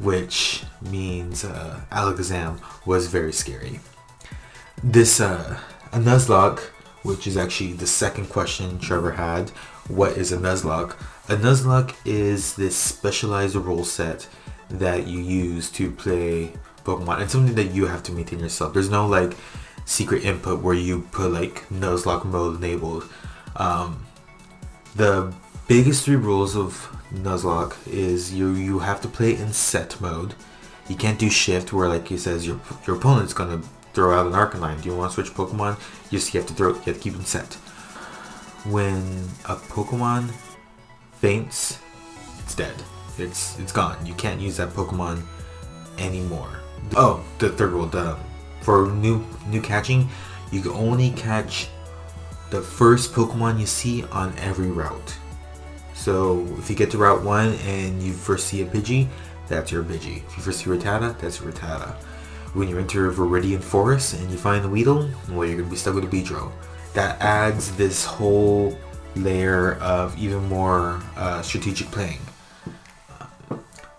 which 0.00 0.64
means 0.90 1.44
uh, 1.44 1.80
Alakazam 1.92 2.58
was 2.86 3.06
very 3.06 3.32
scary. 3.32 3.80
This, 4.82 5.20
uh, 5.20 5.58
a 5.92 5.98
Nuzlocke, 5.98 6.60
which 7.02 7.26
is 7.26 7.36
actually 7.36 7.74
the 7.74 7.86
second 7.86 8.30
question 8.30 8.78
Trevor 8.78 9.12
had, 9.12 9.50
what 9.88 10.16
is 10.16 10.32
a 10.32 10.38
Nuzlocke? 10.38 10.96
A 11.28 11.36
Nuzlocke 11.36 11.94
is 12.04 12.56
this 12.56 12.76
specialized 12.76 13.54
rule 13.54 13.84
set 13.84 14.26
that 14.70 15.06
you 15.06 15.20
use 15.20 15.70
to 15.72 15.90
play 15.92 16.52
Pokemon. 16.82 17.20
It's 17.20 17.32
something 17.32 17.54
that 17.54 17.72
you 17.74 17.86
have 17.86 18.02
to 18.04 18.12
maintain 18.12 18.40
yourself. 18.40 18.72
There's 18.72 18.90
no 18.90 19.06
like 19.06 19.36
secret 19.86 20.24
input 20.24 20.60
where 20.60 20.74
you 20.74 21.02
put 21.12 21.32
like 21.32 21.66
Nuzlocke 21.70 22.26
mode 22.26 22.56
enabled. 22.56 23.08
Um, 23.54 24.04
the 24.94 25.32
biggest 25.66 26.04
three 26.04 26.16
rules 26.16 26.54
of 26.56 26.94
Nuzlocke 27.14 27.76
is 27.86 28.34
you 28.34 28.52
you 28.52 28.80
have 28.80 29.00
to 29.00 29.08
play 29.08 29.34
in 29.34 29.52
set 29.52 29.98
mode. 30.00 30.34
You 30.88 30.96
can't 30.96 31.18
do 31.18 31.30
shift 31.30 31.72
where 31.72 31.88
like 31.88 32.08
he 32.08 32.18
says 32.18 32.46
your 32.46 32.60
your 32.86 32.96
opponent's 32.96 33.32
gonna 33.32 33.62
throw 33.94 34.18
out 34.18 34.26
an 34.26 34.32
Arcanine. 34.32 34.82
Do 34.82 34.90
you 34.90 34.96
want 34.96 35.12
to 35.12 35.14
switch 35.14 35.32
Pokemon? 35.34 35.78
You 36.10 36.18
just 36.18 36.34
you 36.34 36.40
have 36.40 36.48
to 36.48 36.54
throw 36.54 36.70
you 36.70 36.80
have 36.80 36.96
to 36.96 37.00
keep 37.00 37.14
them 37.14 37.24
set. 37.24 37.54
When 38.64 38.98
a 39.44 39.54
Pokemon 39.54 40.32
faints, 41.12 41.78
it's 42.40 42.54
dead. 42.54 42.74
It's 43.18 43.58
it's 43.58 43.72
gone. 43.72 44.04
You 44.04 44.14
can't 44.14 44.40
use 44.40 44.56
that 44.56 44.70
Pokemon 44.70 45.22
anymore. 45.98 46.60
Oh, 46.94 47.24
the 47.38 47.48
third 47.50 47.70
rule, 47.70 47.86
the 47.86 48.16
for 48.66 48.90
new 48.90 49.24
new 49.46 49.62
catching, 49.62 50.08
you 50.50 50.60
can 50.60 50.72
only 50.72 51.10
catch 51.10 51.68
the 52.50 52.60
first 52.60 53.12
Pokemon 53.12 53.60
you 53.60 53.66
see 53.66 54.02
on 54.06 54.36
every 54.38 54.72
route. 54.72 55.14
So 55.94 56.44
if 56.58 56.68
you 56.68 56.74
get 56.74 56.90
to 56.90 56.98
Route 56.98 57.22
1 57.22 57.52
and 57.64 58.02
you 58.02 58.12
first 58.12 58.48
see 58.48 58.62
a 58.62 58.66
Pidgey, 58.66 59.06
that's 59.46 59.70
your 59.70 59.84
Pidgey. 59.84 60.16
If 60.26 60.36
you 60.36 60.42
first 60.42 60.64
see 60.64 60.66
Rattata, 60.66 61.16
that's 61.18 61.40
your 61.40 61.52
Rattata. 61.52 61.94
When 62.54 62.68
you 62.68 62.78
enter 62.78 63.12
Viridian 63.12 63.62
Forest 63.62 64.14
and 64.14 64.28
you 64.32 64.36
find 64.36 64.64
the 64.64 64.68
Weedle, 64.68 65.10
well, 65.30 65.46
you're 65.46 65.58
going 65.58 65.68
to 65.68 65.70
be 65.70 65.76
stuck 65.76 65.94
with 65.94 66.04
a 66.04 66.08
Beedrill. 66.08 66.50
That 66.94 67.20
adds 67.20 67.76
this 67.76 68.04
whole 68.04 68.76
layer 69.14 69.74
of 69.74 70.18
even 70.18 70.48
more 70.48 71.00
uh, 71.16 71.40
strategic 71.42 71.86
playing. 71.92 72.20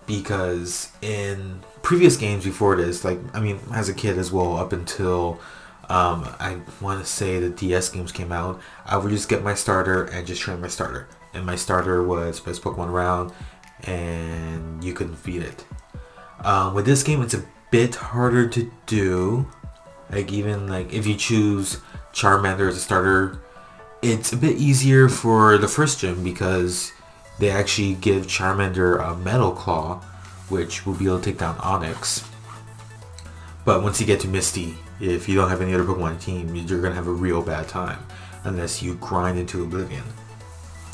Because 0.05 0.91
in 1.01 1.62
previous 1.88 2.17
games 2.17 2.44
before 2.44 2.75
this, 2.75 3.06
like 3.06 3.17
I 3.34 3.39
mean, 3.39 3.62
as 3.74 3.88
a 3.88 3.94
kid 3.94 4.17
as 4.17 4.29
well, 4.29 4.58
up 4.58 4.74
until 4.74 5.39
um, 5.88 6.27
I 6.38 6.58
want 6.82 7.00
to 7.00 7.06
say 7.06 7.39
the 7.39 7.50
DS 7.50 7.88
games 7.88 8.12
came 8.12 8.34
out, 8.34 8.60
I 8.86 8.98
would 8.98 9.10
just 9.10 9.29
get 9.29 9.41
my 9.41 9.53
starter 9.53 10.03
and 10.03 10.27
just 10.27 10.41
train 10.41 10.60
my 10.60 10.67
starter, 10.67 11.08
and 11.34 11.46
my 11.46 11.56
starter 11.56 12.03
was 12.03 12.41
best 12.41 12.62
Pokemon 12.62 12.89
around, 12.89 13.32
and 13.86 14.84
you 14.84 14.94
couldn't 14.94 15.15
feed 15.15 15.44
it. 15.44 15.63
Um, 16.44 16.74
with 16.74 16.86
this 16.86 17.03
game, 17.03 17.22
it's 17.22 17.34
a 17.34 17.46
bit 17.72 17.96
harder 17.96 18.50
to 18.50 18.70
do. 18.86 19.48
Like 20.12 20.29
even 20.29 20.67
like 20.67 20.91
if 20.91 21.08
you 21.08 21.15
choose 21.15 21.79
Charmander 22.12 22.67
as 22.67 22.75
a 22.75 22.82
starter, 22.82 23.39
it's 24.01 24.34
a 24.34 24.38
bit 24.38 24.58
easier 24.58 25.08
for 25.08 25.58
the 25.58 25.70
first 25.70 26.01
gym 26.01 26.22
because 26.22 26.91
they 27.39 27.50
actually 27.50 27.94
give 27.94 28.27
Charmander 28.27 29.00
a 29.00 29.15
Metal 29.15 29.53
Claw 29.53 30.03
which 30.50 30.86
will 30.86 30.94
be 30.94 31.06
able 31.06 31.20
to 31.20 31.25
take 31.25 31.39
down 31.39 31.58
Onix. 31.58 32.27
But 33.66 33.84
once 33.84 34.00
you 34.00 34.08
get 34.08 34.20
to 34.22 34.27
Misty, 34.27 34.75
if 35.00 35.27
you 35.27 35.36
don't 35.36 35.50
have 35.50 35.62
any 35.62 35.74
other 35.74 35.84
Pokemon 35.84 36.22
team, 36.22 36.56
you're 36.56 36.82
gonna 36.82 36.96
have 36.96 37.08
a 37.08 37.12
real 37.12 37.42
bad 37.42 37.68
time 37.68 38.00
unless 38.44 38.82
you 38.82 38.96
grind 38.96 39.38
into 39.38 39.63
Oblivion. 39.63 40.04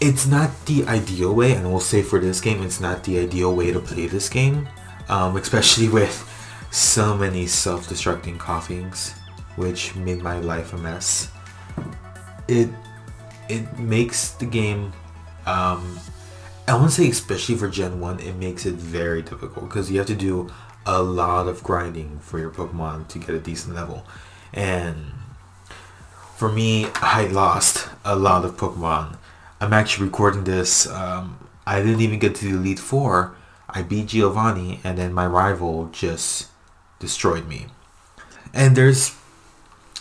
It's 0.01 0.25
not 0.25 0.49
the 0.65 0.85
ideal 0.85 1.33
way, 1.33 1.53
and 1.53 1.69
we'll 1.69 1.79
say 1.79 2.01
for 2.01 2.19
this 2.19 2.41
game, 2.41 2.63
it's 2.63 2.81
not 2.81 3.03
the 3.03 3.19
ideal 3.19 3.55
way 3.55 3.71
to 3.71 3.79
play 3.79 4.07
this 4.07 4.27
game, 4.27 4.67
um, 5.07 5.37
especially 5.37 5.87
with 5.99 6.29
so 6.71 7.15
many 7.15 7.45
self-destructing 7.45 8.37
Koffings, 8.37 9.13
which 9.55 9.95
made 9.95 10.21
my 10.21 10.39
life 10.39 10.73
a 10.73 10.77
mess. 10.77 11.31
It 12.47 12.69
it 13.49 13.77
makes 13.77 14.31
the 14.31 14.45
game 14.45 14.91
um, 15.45 15.99
I 16.65 16.75
want 16.75 16.91
to 16.91 16.95
say 16.95 17.09
especially 17.09 17.55
for 17.55 17.67
Gen 17.67 17.99
1, 17.99 18.21
it 18.21 18.35
makes 18.35 18.65
it 18.65 18.75
very 18.75 19.21
difficult 19.21 19.67
because 19.67 19.91
you 19.91 19.97
have 19.97 20.07
to 20.07 20.15
do 20.15 20.49
a 20.85 21.01
lot 21.01 21.47
of 21.47 21.61
grinding 21.61 22.19
for 22.19 22.39
your 22.39 22.51
Pokemon 22.51 23.09
to 23.09 23.19
get 23.19 23.31
a 23.31 23.39
decent 23.39 23.75
level. 23.75 24.05
And 24.53 25.11
for 26.37 26.49
me, 26.49 26.87
I 26.95 27.25
lost 27.25 27.89
a 28.05 28.15
lot 28.15 28.45
of 28.45 28.55
Pokemon. 28.55 29.17
I'm 29.59 29.73
actually 29.73 30.05
recording 30.05 30.45
this. 30.45 30.87
Um, 30.87 31.49
I 31.67 31.81
didn't 31.81 32.01
even 32.01 32.19
get 32.19 32.35
to 32.35 32.45
the 32.45 32.57
Elite 32.57 32.79
Four. 32.79 33.35
I 33.69 33.81
beat 33.81 34.07
Giovanni, 34.07 34.79
and 34.83 34.97
then 34.97 35.13
my 35.13 35.25
rival 35.25 35.89
just 35.91 36.47
destroyed 36.99 37.47
me. 37.47 37.67
And 38.53 38.75
there's 38.75 39.15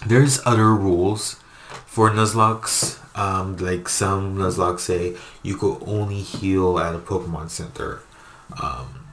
there's 0.07 0.45
other 0.45 0.75
rules 0.75 1.42
for 1.87 2.11
Nuzlockes 2.11 3.03
um, 3.15 3.57
like 3.59 3.89
some 3.89 4.37
Nuzlocke 4.37 4.81
say, 4.81 5.17
you 5.43 5.57
could 5.57 5.79
only 5.87 6.21
heal 6.21 6.79
at 6.79 6.95
a 6.95 6.99
Pokemon 6.99 7.51
Center. 7.51 8.03
Um, 8.63 9.07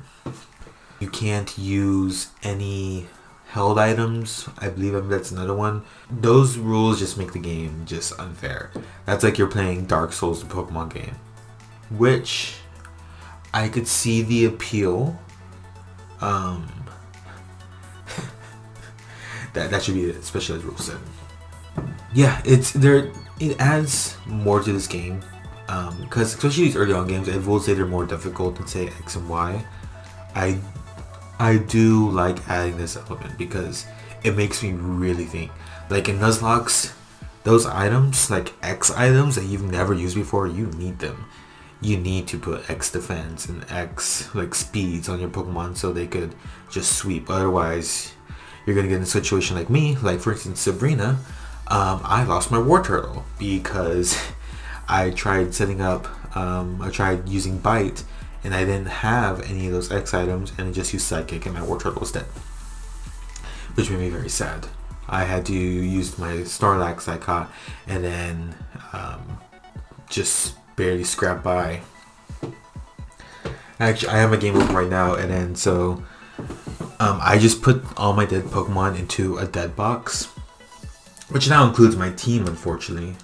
you 0.99 1.09
can't 1.09 1.57
use 1.57 2.29
any 2.43 3.07
held 3.49 3.79
items. 3.79 4.47
I 4.57 4.69
believe 4.69 5.07
that's 5.09 5.31
another 5.31 5.55
one. 5.55 5.83
Those 6.09 6.57
rules 6.57 6.99
just 6.99 7.17
make 7.17 7.33
the 7.33 7.39
game 7.39 7.83
just 7.85 8.17
unfair. 8.19 8.71
That's 9.05 9.23
like 9.23 9.37
you're 9.37 9.47
playing 9.47 9.85
Dark 9.85 10.13
Souls, 10.13 10.43
the 10.43 10.53
Pokemon 10.53 10.93
game, 10.93 11.15
which 11.89 12.55
I 13.53 13.67
could 13.69 13.87
see 13.87 14.21
the 14.21 14.45
appeal. 14.45 15.19
Um, 16.21 16.67
that 19.53 19.71
that 19.71 19.83
should 19.83 19.95
be 19.95 20.09
a 20.09 20.21
specialized 20.21 20.65
rule 20.65 20.77
set. 20.77 20.97
Yeah, 22.13 22.41
it's 22.43 22.71
there 22.71 23.11
it 23.39 23.59
adds 23.59 24.17
more 24.25 24.61
to 24.61 24.71
this 24.71 24.87
game 24.87 25.21
because 25.65 26.33
um, 26.33 26.39
especially 26.39 26.63
these 26.65 26.75
early 26.75 26.93
on 26.93 27.07
games, 27.07 27.29
I 27.29 27.37
will 27.37 27.59
say 27.59 27.73
they're 27.73 27.85
more 27.85 28.05
difficult 28.05 28.55
than 28.55 28.67
say 28.67 28.87
X 28.87 29.15
and 29.15 29.29
Y. 29.29 29.63
I 30.35 30.59
I 31.39 31.57
do 31.57 32.09
like 32.09 32.47
adding 32.49 32.77
this 32.77 32.97
element 32.97 33.37
because 33.37 33.85
it 34.23 34.35
makes 34.35 34.63
me 34.63 34.73
really 34.73 35.25
think. 35.25 35.51
Like 35.89 36.09
in 36.09 36.19
Nuzlockes, 36.19 36.93
those 37.43 37.65
items, 37.65 38.29
like 38.29 38.53
X 38.63 38.91
items 38.91 39.35
that 39.35 39.45
you've 39.45 39.69
never 39.69 39.93
used 39.93 40.15
before, 40.15 40.47
you 40.47 40.65
need 40.67 40.99
them. 40.99 41.25
You 41.81 41.97
need 41.97 42.27
to 42.27 42.39
put 42.39 42.69
X 42.69 42.91
defense 42.91 43.47
and 43.47 43.63
X 43.69 44.33
like 44.33 44.55
speeds 44.55 45.07
on 45.07 45.19
your 45.19 45.29
Pokemon 45.29 45.77
so 45.77 45.93
they 45.93 46.07
could 46.07 46.35
just 46.69 46.97
sweep. 46.97 47.29
Otherwise, 47.29 48.13
you're 48.65 48.75
gonna 48.75 48.87
get 48.87 48.97
in 48.97 49.03
a 49.03 49.05
situation 49.05 49.55
like 49.55 49.69
me, 49.69 49.95
like 49.97 50.19
for 50.19 50.33
instance 50.33 50.59
Sabrina, 50.59 51.19
um, 51.69 52.01
I 52.03 52.23
lost 52.23 52.49
my 52.49 52.57
Wartortle 52.57 53.23
because 53.37 54.17
I 54.89 55.11
tried 55.11 55.53
setting 55.53 55.81
up, 55.81 56.07
um, 56.35 56.81
I 56.81 56.89
tried 56.89 57.29
using 57.29 57.59
Bite, 57.59 58.03
and 58.43 58.55
I 58.55 58.65
didn't 58.65 58.87
have 58.87 59.41
any 59.49 59.67
of 59.67 59.73
those 59.73 59.91
X 59.91 60.13
items, 60.13 60.51
and 60.57 60.67
I 60.67 60.71
just 60.71 60.93
used 60.93 61.05
Psychic, 61.05 61.45
and 61.45 61.53
my 61.53 61.61
Wartortle 61.61 61.99
was 61.99 62.11
dead. 62.11 62.25
Which 63.75 63.89
made 63.91 63.99
me 63.99 64.09
very 64.09 64.29
sad. 64.29 64.67
I 65.07 65.25
had 65.25 65.45
to 65.47 65.53
use 65.53 66.17
my 66.17 66.37
Snorlax 66.37 67.07
I 67.07 67.17
caught, 67.17 67.51
and 67.87 68.03
then 68.03 68.55
um, 68.91 69.39
just 70.09 70.55
barely 70.75 71.03
scrap 71.03 71.43
by. 71.43 71.81
Actually, 73.79 74.09
I 74.09 74.17
have 74.17 74.33
a 74.33 74.37
game 74.37 74.55
open 74.55 74.75
right 74.75 74.89
now, 74.89 75.13
and 75.13 75.29
then 75.29 75.55
so 75.55 76.03
um, 76.99 77.19
I 77.21 77.37
just 77.37 77.61
put 77.61 77.83
all 77.95 78.13
my 78.13 78.25
dead 78.25 78.45
Pokemon 78.45 78.97
into 78.97 79.37
a 79.37 79.45
dead 79.45 79.75
box 79.75 80.29
which 81.29 81.49
now 81.49 81.67
includes 81.67 81.95
my 81.95 82.11
team, 82.11 82.47
unfortunately. 82.47 83.15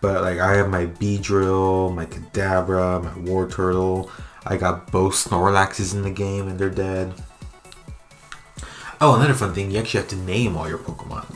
But 0.00 0.22
like 0.22 0.38
I 0.38 0.56
have 0.56 0.68
my 0.68 0.86
Beedrill, 0.86 1.94
my 1.94 2.06
Kadabra, 2.06 3.02
my 3.02 3.10
Wartortle. 3.30 4.10
I 4.46 4.56
got 4.56 4.92
both 4.92 5.14
Snorlaxes 5.14 5.94
in 5.94 6.02
the 6.02 6.10
game 6.10 6.48
and 6.48 6.58
they're 6.58 6.70
dead. 6.70 7.12
Oh, 9.00 9.14
another 9.14 9.34
fun 9.34 9.52
thing, 9.52 9.70
you 9.70 9.78
actually 9.78 10.00
have 10.00 10.10
to 10.10 10.16
name 10.16 10.56
all 10.56 10.68
your 10.68 10.78
Pokemon. 10.78 11.26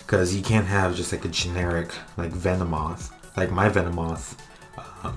Because 0.00 0.34
you 0.34 0.42
can't 0.42 0.66
have 0.66 0.94
just 0.94 1.12
like 1.12 1.24
a 1.24 1.28
generic, 1.28 1.92
like 2.16 2.32
Venomoth. 2.32 3.10
Like 3.36 3.50
my 3.50 3.68
Venomoth. 3.68 4.36
Um, 5.02 5.16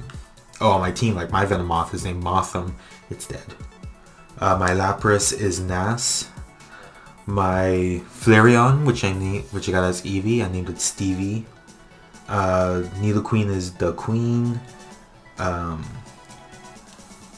oh, 0.62 0.79
my 0.79 0.91
team, 0.91 1.15
like 1.15 1.31
my 1.31 1.45
Venomoth 1.45 1.93
is 1.93 2.05
named 2.05 2.24
Mothim. 2.24 2.74
It's 3.09 3.27
dead. 3.27 3.43
Uh, 4.39 4.57
my 4.57 4.69
Lapras 4.69 5.38
is 5.38 5.59
Nass. 5.59 6.29
My 7.29 8.01
Flareon, 8.09 8.86
which 8.88 9.03
I 9.03 9.13
need, 9.13 9.43
which 9.51 9.69
I 9.69 9.71
got 9.71 9.83
as 9.83 10.01
Eevee, 10.01 10.43
I 10.43 10.50
named 10.51 10.67
it 10.67 10.81
Stevie. 10.81 11.45
Uh, 12.27 12.81
Nidoqueen 12.95 13.50
is 13.50 13.71
the 13.75 13.93
Queen. 13.93 14.59
Um, 15.38 15.86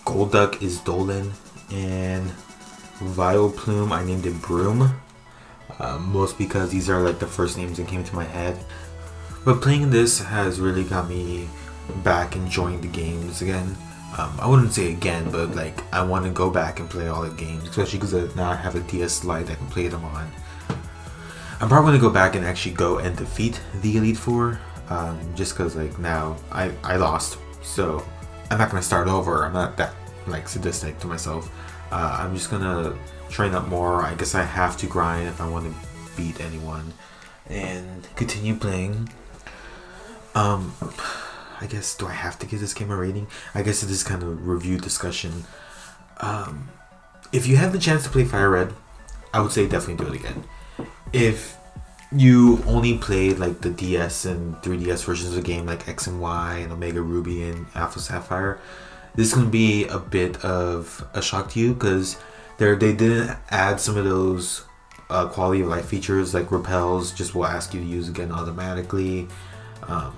Golduck 0.06 0.64
is 0.64 0.80
Dolan, 0.80 1.34
and 1.72 2.32
Vileplume 3.00 3.92
I 3.92 4.06
named 4.06 4.26
it 4.26 4.42
Broom. 4.42 4.96
Uh, 5.78 6.00
most 6.00 6.38
because 6.38 6.72
these 6.72 6.90
are 6.90 7.02
like 7.02 7.20
the 7.20 7.28
first 7.28 7.58
names 7.58 7.76
that 7.76 7.90
came 7.90 8.06
to 8.06 8.16
my 8.16 8.24
head. 8.24 8.58
But 9.44 9.62
playing 9.62 9.90
this 9.90 10.20
has 10.20 10.62
really 10.62 10.86
got 10.86 11.10
me 11.10 11.50
back 12.02 12.38
enjoying 12.38 12.80
the 12.80 12.88
games 12.88 13.42
again. 13.42 13.76
Um, 14.18 14.38
I 14.42 14.48
wouldn't 14.48 14.74
say 14.74 14.92
again, 14.92 15.32
but 15.32 15.56
like 15.56 15.82
I 15.94 16.04
want 16.04 16.26
to 16.26 16.32
go 16.32 16.50
back 16.50 16.80
and 16.80 16.90
play 16.90 17.08
all 17.08 17.22
the 17.22 17.30
games, 17.36 17.68
especially 17.68 18.00
because 18.00 18.36
now 18.36 18.52
I 18.52 18.56
have 18.56 18.76
a 18.76 18.82
DS 18.82 19.24
Lite 19.24 19.50
I 19.50 19.56
can 19.56 19.68
play 19.68 19.88
them 19.88 20.04
on. 20.04 20.30
I'm 21.62 21.70
probably 21.70 21.92
gonna 21.92 22.02
go 22.02 22.10
back 22.10 22.36
and 22.36 22.46
actually 22.46 22.74
go 22.74 22.98
and 22.98 23.16
defeat 23.16 23.62
the 23.82 23.98
Elite 23.98 24.18
Four, 24.18 24.60
um, 24.90 25.20
just 25.36 25.54
because 25.56 25.76
like 25.76 25.98
now 25.98 26.36
I 26.52 26.72
I 26.84 26.98
lost, 26.98 27.38
so 27.62 28.04
I'm 28.50 28.58
not 28.58 28.70
gonna 28.70 28.84
start 28.84 29.08
over. 29.08 29.46
I'm 29.46 29.54
not 29.54 29.78
that 29.78 29.94
like 30.28 30.50
sadistic 30.50 31.00
to 31.00 31.08
myself. 31.08 31.50
Uh, 31.92 32.18
I'm 32.20 32.36
just 32.36 32.50
gonna 32.52 32.98
train 33.30 33.54
up 33.54 33.68
more. 33.68 34.02
I 34.02 34.16
guess 34.16 34.36
I 34.36 34.44
have 34.44 34.76
to 34.78 34.88
grind 34.88 35.30
if 35.30 35.40
I 35.40 35.48
want 35.48 35.72
to 35.72 35.88
beat 36.18 36.42
anyone, 36.42 36.94
and 37.48 38.08
continue 38.16 38.56
playing. 38.56 39.10
Um, 40.36 40.74
I 41.62 41.68
guess 41.68 41.96
do 41.96 42.08
I 42.08 42.14
have 42.14 42.40
to 42.40 42.46
give 42.46 42.60
this 42.60 42.74
game 42.74 42.92
a 42.92 42.96
rating? 42.96 43.28
I 43.54 43.62
guess 43.62 43.84
it 43.84 43.90
is 43.90 44.04
kind 44.04 44.24
of 44.24 44.48
review 44.48 44.78
discussion. 44.80 45.46
Um, 46.20 46.70
if 47.32 47.48
you 47.48 47.56
have 47.58 47.72
the 47.72 47.80
chance 47.80 48.04
to 48.04 48.10
play 48.10 48.26
Fire 48.26 48.50
Red, 48.50 48.74
I 49.34 49.42
would 49.42 49.52
say 49.52 49.68
definitely 49.68 50.04
do 50.06 50.12
it 50.12 50.20
again. 50.20 50.44
If 51.14 51.56
you 52.12 52.62
only 52.68 52.98
played 52.98 53.40
like 53.40 53.62
the 53.62 53.70
DS 53.70 54.26
and 54.26 54.56
3DS 54.58 55.06
versions 55.06 55.30
of 55.30 55.36
the 55.36 55.42
game, 55.42 55.66
like 55.66 55.88
X 55.88 56.08
and 56.08 56.20
Y 56.20 56.58
and 56.58 56.72
Omega 56.72 57.02
Ruby 57.02 57.44
and 57.44 57.68
Alpha 57.76 58.00
Sapphire, 58.00 58.60
this 59.16 59.28
is 59.28 59.34
gonna 59.34 59.50
be 59.50 59.86
a 59.86 60.00
bit 60.00 60.44
of 60.44 61.08
a 61.14 61.22
shock 61.22 61.52
to 61.52 61.60
you 61.60 61.74
because 61.74 62.18
they 62.58 62.74
they 62.76 62.94
didn't 62.94 63.38
add 63.50 63.80
some 63.80 63.98
of 63.98 64.04
those 64.04 64.66
uh, 65.10 65.28
quality 65.28 65.62
of 65.62 65.68
life 65.68 65.86
features 65.86 66.34
like 66.34 66.52
repels 66.52 67.12
just 67.12 67.36
will 67.36 67.46
ask 67.46 67.74
you 67.74 67.82
to 67.82 67.86
use 67.86 68.10
again 68.10 68.32
automatically. 68.32 69.28
Um, 69.84 70.16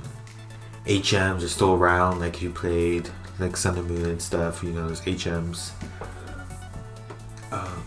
HMs 0.85 1.43
are 1.43 1.47
still 1.47 1.73
around, 1.73 2.19
like 2.19 2.41
you 2.41 2.49
played 2.49 3.09
like 3.39 3.55
Sun 3.55 3.77
and 3.77 3.87
Moon 3.87 4.05
and 4.05 4.21
stuff. 4.21 4.63
You 4.63 4.71
know, 4.71 4.87
there's 4.87 5.01
HMs. 5.01 5.71
Um, 7.51 7.83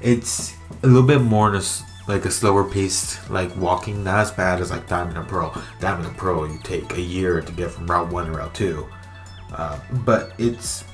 it's 0.00 0.54
a 0.82 0.86
little 0.86 1.06
bit 1.06 1.22
more 1.22 1.50
like 2.08 2.24
a 2.24 2.30
slower 2.30 2.64
paced, 2.64 3.28
like 3.30 3.54
walking. 3.56 4.04
Not 4.04 4.20
as 4.20 4.30
bad 4.30 4.60
as 4.60 4.70
like 4.70 4.86
Diamond 4.86 5.16
and 5.16 5.28
Pearl. 5.28 5.60
Diamond 5.80 6.06
and 6.06 6.16
Pearl, 6.16 6.48
you 6.48 6.58
take 6.62 6.96
a 6.96 7.00
year 7.00 7.40
to 7.40 7.52
get 7.52 7.70
from 7.70 7.86
Route 7.86 8.12
One 8.12 8.26
to 8.26 8.32
Route 8.32 8.54
Two, 8.54 8.86
uh, 9.52 9.80
but 10.04 10.32
it's 10.38 10.84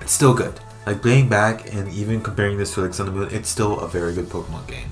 it's 0.00 0.12
still 0.12 0.34
good. 0.34 0.58
Like 0.86 1.02
playing 1.02 1.28
back 1.28 1.72
and 1.74 1.90
even 1.92 2.22
comparing 2.22 2.56
this 2.58 2.74
to 2.74 2.82
like 2.82 2.94
Sun 2.94 3.08
and 3.08 3.16
Moon, 3.16 3.28
it's 3.30 3.48
still 3.48 3.80
a 3.80 3.88
very 3.88 4.14
good 4.14 4.26
Pokemon 4.26 4.66
game. 4.66 4.90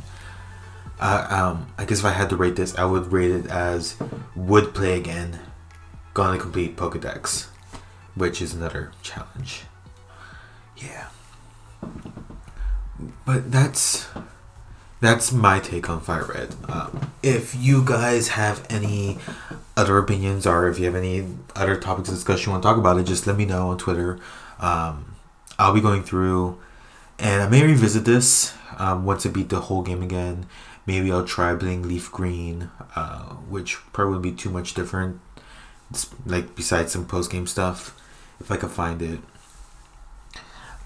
Uh, 1.00 1.26
um, 1.30 1.72
I 1.78 1.84
guess 1.84 2.00
if 2.00 2.04
I 2.04 2.10
had 2.10 2.28
to 2.30 2.36
rate 2.36 2.56
this, 2.56 2.76
I 2.76 2.84
would 2.84 3.12
rate 3.12 3.30
it 3.30 3.46
as 3.46 3.96
would 4.34 4.74
play 4.74 4.96
again, 4.98 5.38
gonna 6.14 6.38
complete 6.38 6.76
Pokedex, 6.76 7.46
which 8.14 8.42
is 8.42 8.52
another 8.52 8.92
challenge. 9.02 9.62
Yeah. 10.76 11.08
But 13.24 13.52
that's 13.52 14.08
that's 15.00 15.30
my 15.30 15.60
take 15.60 15.88
on 15.88 16.00
Fire 16.00 16.24
Red. 16.24 16.56
Um, 16.68 17.12
if 17.22 17.54
you 17.54 17.84
guys 17.84 18.28
have 18.28 18.66
any 18.68 19.18
other 19.76 19.98
opinions 19.98 20.46
or 20.46 20.68
if 20.68 20.80
you 20.80 20.86
have 20.86 20.96
any 20.96 21.26
other 21.54 21.76
topics 21.76 22.08
of 22.08 22.16
discussion 22.16 22.48
you 22.48 22.52
want 22.52 22.62
to 22.64 22.68
talk 22.68 22.78
about 22.78 22.98
it, 22.98 23.04
just 23.04 23.26
let 23.26 23.36
me 23.36 23.44
know 23.44 23.68
on 23.68 23.78
Twitter. 23.78 24.18
Um, 24.58 25.14
I'll 25.58 25.74
be 25.74 25.80
going 25.80 26.02
through, 26.02 26.58
and 27.20 27.42
I 27.42 27.48
may 27.48 27.62
revisit 27.62 28.04
this 28.04 28.54
um, 28.78 29.04
once 29.04 29.24
I 29.24 29.28
beat 29.28 29.48
the 29.48 29.60
whole 29.60 29.82
game 29.82 30.02
again 30.02 30.46
Maybe 30.88 31.12
I'll 31.12 31.26
try 31.26 31.54
playing 31.54 31.86
Leaf 31.86 32.10
Green, 32.10 32.70
uh, 32.96 33.34
which 33.50 33.76
probably 33.92 34.14
would 34.14 34.22
be 34.22 34.32
too 34.32 34.48
much 34.48 34.72
different. 34.72 35.20
Like 36.24 36.56
besides 36.56 36.92
some 36.92 37.04
post 37.04 37.30
game 37.30 37.46
stuff, 37.46 37.94
if 38.40 38.50
I 38.50 38.56
could 38.56 38.70
find 38.70 39.02
it. 39.02 39.20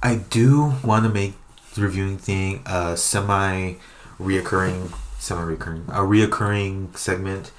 I 0.02 0.16
do 0.16 0.74
want 0.82 1.04
to 1.04 1.08
make 1.08 1.34
the 1.74 1.82
reviewing 1.82 2.18
thing 2.18 2.64
a 2.66 2.96
semi 2.96 3.74
reoccurring, 4.18 4.92
semi 5.20 5.42
recurring, 5.42 5.84
a 5.86 6.00
reoccurring 6.00 6.96
segment. 6.96 7.52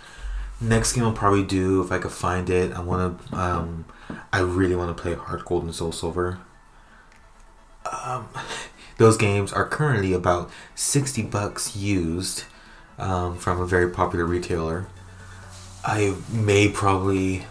Next 0.60 0.92
game 0.92 1.06
I'll 1.06 1.14
probably 1.14 1.46
do 1.46 1.82
if 1.82 1.94
I 1.94 1.98
could 1.98 2.12
find 2.12 2.50
it. 2.50 2.74
I 2.74 2.82
want 2.82 3.26
to. 3.26 3.38
Um, 3.38 3.86
I 4.34 4.42
really 4.42 4.76
want 4.76 4.96
to 4.96 5.02
play 5.02 5.14
Heart 5.14 5.46
Gold 5.46 5.64
and 5.64 5.74
Soul 5.74 5.94
Silver. 5.94 6.40
Um, 7.90 8.28
those 8.98 9.18
games 9.18 9.52
are 9.52 9.68
currently 9.68 10.14
about 10.14 10.50
60 10.76 11.24
bucks 11.24 11.76
used 11.76 12.44
um, 12.98 13.38
from 13.38 13.60
a 13.60 13.66
very 13.66 13.90
popular 13.90 14.26
retailer. 14.26 14.88
I 15.84 16.16
may 16.32 16.70
probably 16.70 17.46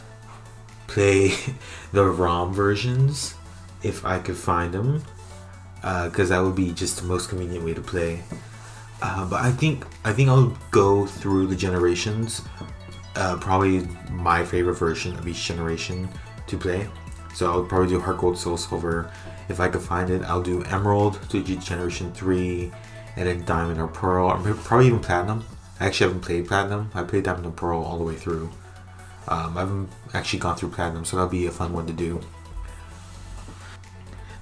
play 0.87 1.33
the 1.93 2.05
ROM 2.05 2.53
versions 2.53 3.35
if 3.83 4.05
I 4.05 4.19
could 4.19 4.37
find 4.37 4.73
them, 4.73 5.03
because 5.77 6.31
uh, 6.31 6.37
that 6.37 6.45
would 6.45 6.55
be 6.55 6.73
just 6.73 6.99
the 6.99 7.07
most 7.07 7.29
convenient 7.29 7.65
way 7.65 7.75
to 7.75 7.81
play. 7.81 8.23
Uh, 9.03 9.29
but 9.29 9.41
I 9.41 9.51
think 9.51 9.85
I 10.05 10.13
think 10.13 10.29
I'll 10.29 10.57
go 10.71 11.07
through 11.07 11.49
the 11.49 11.57
generations. 11.57 12.43
Uh, 13.17 13.37
probably 13.37 13.87
my 14.11 14.45
favorite 14.45 14.75
version 14.75 15.17
of 15.17 15.27
each 15.27 15.45
generation 15.45 16.09
to 16.47 16.57
play. 16.57 16.89
So 17.35 17.51
I'll 17.51 17.65
probably 17.65 17.89
do 17.89 18.01
Heart 18.01 18.19
Gold, 18.19 18.39
Soul 18.39 18.57
Silver, 18.57 19.11
if 19.49 19.61
I 19.61 19.69
could 19.69 19.83
find 19.83 20.11
it, 20.11 20.23
I'll 20.23 20.43
do 20.43 20.63
Emerald 20.65 21.19
to 21.31 21.43
Generation 21.43 22.13
3, 22.13 22.73
and 23.17 23.29
then 23.29 23.45
Diamond 23.45 23.81
or 23.81 23.89
Pearl, 23.89 24.27
or 24.27 24.55
probably 24.55 24.87
even 24.87 25.01
Platinum. 25.01 25.45
I 25.81 25.87
actually 25.87 26.09
haven't 26.09 26.23
played 26.23 26.47
Platinum. 26.47 26.91
I 26.95 27.03
played 27.03 27.25
Diamond 27.25 27.47
and 27.47 27.57
Pearl 27.57 27.83
all 27.83 27.99
the 27.99 28.05
way 28.05 28.15
through. 28.15 28.51
Um, 29.29 29.57
I 29.57 29.61
haven't 29.61 29.89
actually 30.15 30.39
gone 30.39 30.57
through 30.57 30.71
Platinum, 30.71 31.05
so 31.05 31.17
that'll 31.17 31.31
be 31.31 31.47
a 31.47 31.51
fun 31.51 31.73
one 31.73 31.87
to 31.87 31.93
do. 31.93 32.21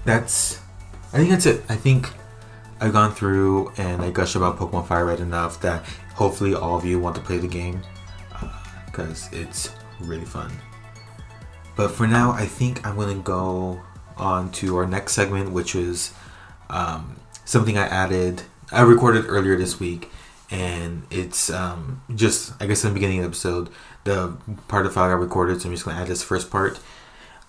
That's, 0.04 0.60
I 1.12 1.18
think 1.18 1.30
that's 1.30 1.46
it. 1.46 1.62
I 1.68 1.76
think 1.76 2.10
I've 2.80 2.92
gone 2.92 3.14
through 3.14 3.72
and 3.76 4.00
I 4.00 4.10
gushed 4.10 4.36
about 4.36 4.58
Pokemon 4.58 4.86
Fire 4.86 5.04
Red 5.04 5.20
enough 5.20 5.60
that 5.60 5.84
hopefully 6.14 6.54
all 6.54 6.76
of 6.76 6.84
you 6.84 6.98
want 6.98 7.14
to 7.16 7.22
play 7.22 7.36
the 7.36 7.48
game 7.48 7.82
because 8.86 9.26
uh, 9.26 9.36
it's 9.36 9.70
really 10.00 10.24
fun. 10.24 10.50
But 11.76 11.90
for 11.90 12.06
now, 12.06 12.32
I 12.32 12.46
think 12.46 12.86
I'm 12.86 12.96
gonna 12.96 13.14
go 13.16 13.80
on 14.20 14.52
to 14.52 14.76
our 14.76 14.86
next 14.86 15.14
segment, 15.14 15.50
which 15.50 15.74
is 15.74 16.12
um, 16.68 17.16
something 17.44 17.76
I 17.76 17.86
added. 17.86 18.42
I 18.70 18.82
recorded 18.82 19.24
earlier 19.26 19.56
this 19.56 19.80
week, 19.80 20.10
and 20.50 21.02
it's 21.10 21.50
um, 21.50 22.02
just 22.14 22.52
I 22.60 22.66
guess 22.66 22.84
in 22.84 22.90
the 22.90 22.94
beginning 22.94 23.18
of 23.18 23.24
the 23.24 23.28
episode, 23.28 23.70
the 24.04 24.36
part 24.68 24.86
of 24.86 24.92
the 24.92 24.94
file 24.94 25.10
I 25.10 25.14
recorded. 25.14 25.60
So 25.60 25.68
I'm 25.68 25.74
just 25.74 25.84
gonna 25.84 26.00
add 26.00 26.08
this 26.08 26.22
first 26.22 26.50
part. 26.50 26.78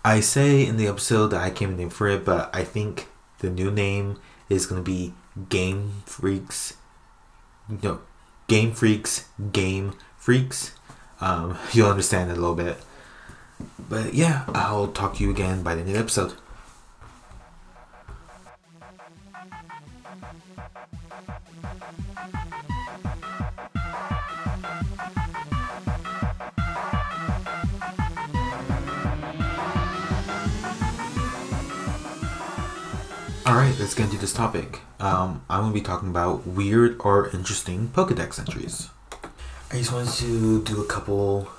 I 0.03 0.19
say 0.19 0.65
in 0.65 0.77
the 0.77 0.87
episode 0.87 1.27
that 1.27 1.41
I 1.41 1.51
came 1.51 1.77
name 1.77 1.91
for 1.91 2.07
it, 2.07 2.25
but 2.25 2.53
I 2.55 2.63
think 2.63 3.07
the 3.39 3.49
new 3.49 3.69
name 3.69 4.19
is 4.49 4.65
gonna 4.65 4.81
be 4.81 5.13
Game 5.49 6.01
Freaks. 6.05 6.75
No, 7.83 8.01
Game 8.47 8.73
Freaks, 8.73 9.27
Game 9.51 9.93
Freaks. 10.17 10.73
Um, 11.19 11.57
you'll 11.73 11.89
understand 11.89 12.31
it 12.31 12.37
a 12.37 12.41
little 12.41 12.55
bit. 12.55 12.77
But 13.77 14.13
yeah, 14.15 14.45
I'll 14.49 14.87
talk 14.87 15.15
to 15.17 15.23
you 15.23 15.29
again 15.29 15.61
by 15.61 15.75
the 15.75 15.81
end 15.81 15.89
of 15.89 15.95
the 15.95 15.99
episode. 15.99 16.33
Alright, 33.51 33.77
let's 33.79 33.93
get 33.93 34.05
into 34.05 34.17
this 34.17 34.31
topic. 34.31 34.79
Um, 35.01 35.43
I'm 35.49 35.67
to 35.67 35.73
be 35.73 35.81
talking 35.81 36.07
about 36.07 36.47
weird 36.47 36.95
or 37.01 37.27
interesting 37.31 37.89
Pokedex 37.89 38.39
entries. 38.39 38.87
I 39.69 39.79
just 39.79 39.91
wanted 39.91 40.13
to 40.19 40.63
do 40.63 40.81
a 40.81 40.85
couple 40.85 41.49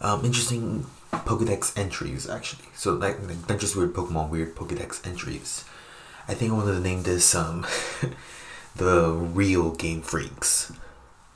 um, 0.00 0.24
interesting 0.24 0.86
Pokedex 1.12 1.78
entries, 1.78 2.26
actually. 2.26 2.64
So, 2.74 2.94
like, 2.94 3.20
not 3.50 3.60
just 3.60 3.76
weird 3.76 3.92
Pokemon, 3.92 4.30
weird 4.30 4.54
Pokedex 4.54 5.06
entries. 5.06 5.66
I 6.26 6.32
think 6.32 6.52
I 6.52 6.54
wanted 6.54 6.72
to 6.72 6.80
name 6.80 7.02
this 7.02 7.34
um 7.34 7.66
the 8.74 9.10
real 9.12 9.72
Game 9.72 10.00
Freaks. 10.00 10.72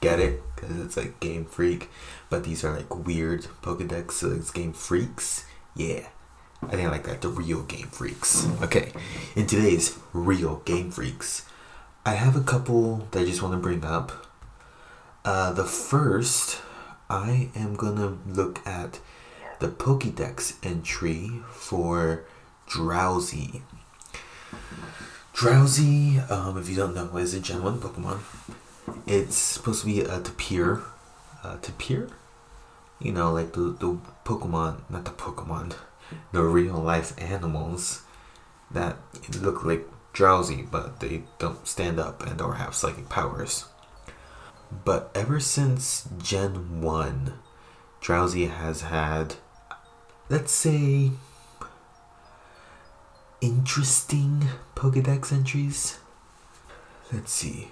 Get 0.00 0.18
it? 0.18 0.40
Because 0.54 0.80
it's 0.80 0.96
like 0.96 1.20
Game 1.20 1.44
Freak, 1.44 1.90
but 2.30 2.44
these 2.44 2.64
are 2.64 2.74
like 2.74 3.06
weird 3.06 3.42
Pokedex. 3.60 4.12
So 4.12 4.32
it's 4.32 4.50
Game 4.50 4.72
Freaks. 4.72 5.44
Yeah. 5.76 6.08
I 6.62 6.70
think 6.70 6.88
I 6.88 6.90
like 6.90 7.04
that. 7.04 7.20
The 7.20 7.28
real 7.28 7.62
Game 7.62 7.88
Freaks. 7.88 8.46
Okay. 8.62 8.92
In 9.36 9.46
today's 9.46 9.98
real 10.12 10.56
Game 10.64 10.90
Freaks, 10.90 11.46
I 12.04 12.14
have 12.14 12.36
a 12.36 12.42
couple 12.42 13.08
that 13.10 13.20
I 13.20 13.24
just 13.24 13.42
want 13.42 13.54
to 13.54 13.58
bring 13.58 13.84
up. 13.84 14.26
Uh, 15.24 15.52
the 15.52 15.64
first, 15.64 16.60
I 17.08 17.50
am 17.54 17.74
gonna 17.74 18.18
look 18.26 18.66
at 18.66 19.00
the 19.60 19.68
Pokédex 19.68 20.54
entry 20.62 21.40
for 21.50 22.24
Drowzee. 22.68 23.62
Drowzee, 25.34 26.28
um, 26.30 26.58
if 26.58 26.68
you 26.68 26.76
don't 26.76 26.94
know, 26.94 27.16
is 27.16 27.34
a 27.34 27.40
Gen 27.40 27.62
1 27.62 27.80
Pokemon. 27.80 28.20
It's 29.06 29.36
supposed 29.36 29.80
to 29.82 29.86
be 29.86 30.00
a 30.00 30.20
Tapir. 30.20 30.82
Uh, 31.42 31.56
Tapir? 31.58 32.08
You 33.00 33.12
know, 33.12 33.32
like 33.32 33.52
the, 33.52 33.76
the 33.78 33.98
Pokemon, 34.24 34.80
not 34.90 35.04
the 35.04 35.12
Pokemon, 35.12 35.74
the 36.32 36.42
real 36.42 36.76
life 36.76 37.14
animals 37.18 38.02
that 38.70 38.96
look 39.40 39.64
like 39.64 39.88
Drowzee, 40.12 40.70
but 40.70 41.00
they 41.00 41.22
don't 41.38 41.66
stand 41.66 41.98
up 41.98 42.26
and 42.26 42.40
or 42.40 42.54
have 42.54 42.74
psychic 42.74 43.08
powers. 43.08 43.66
But 44.84 45.10
ever 45.14 45.40
since 45.40 46.08
Gen 46.18 46.82
1, 46.82 47.32
Drowzee 48.02 48.50
has 48.50 48.82
had, 48.82 49.36
let's 50.28 50.52
say, 50.52 51.12
interesting 53.40 54.48
Pokedex 54.74 55.32
entries. 55.32 55.98
Let's 57.12 57.32
see. 57.32 57.68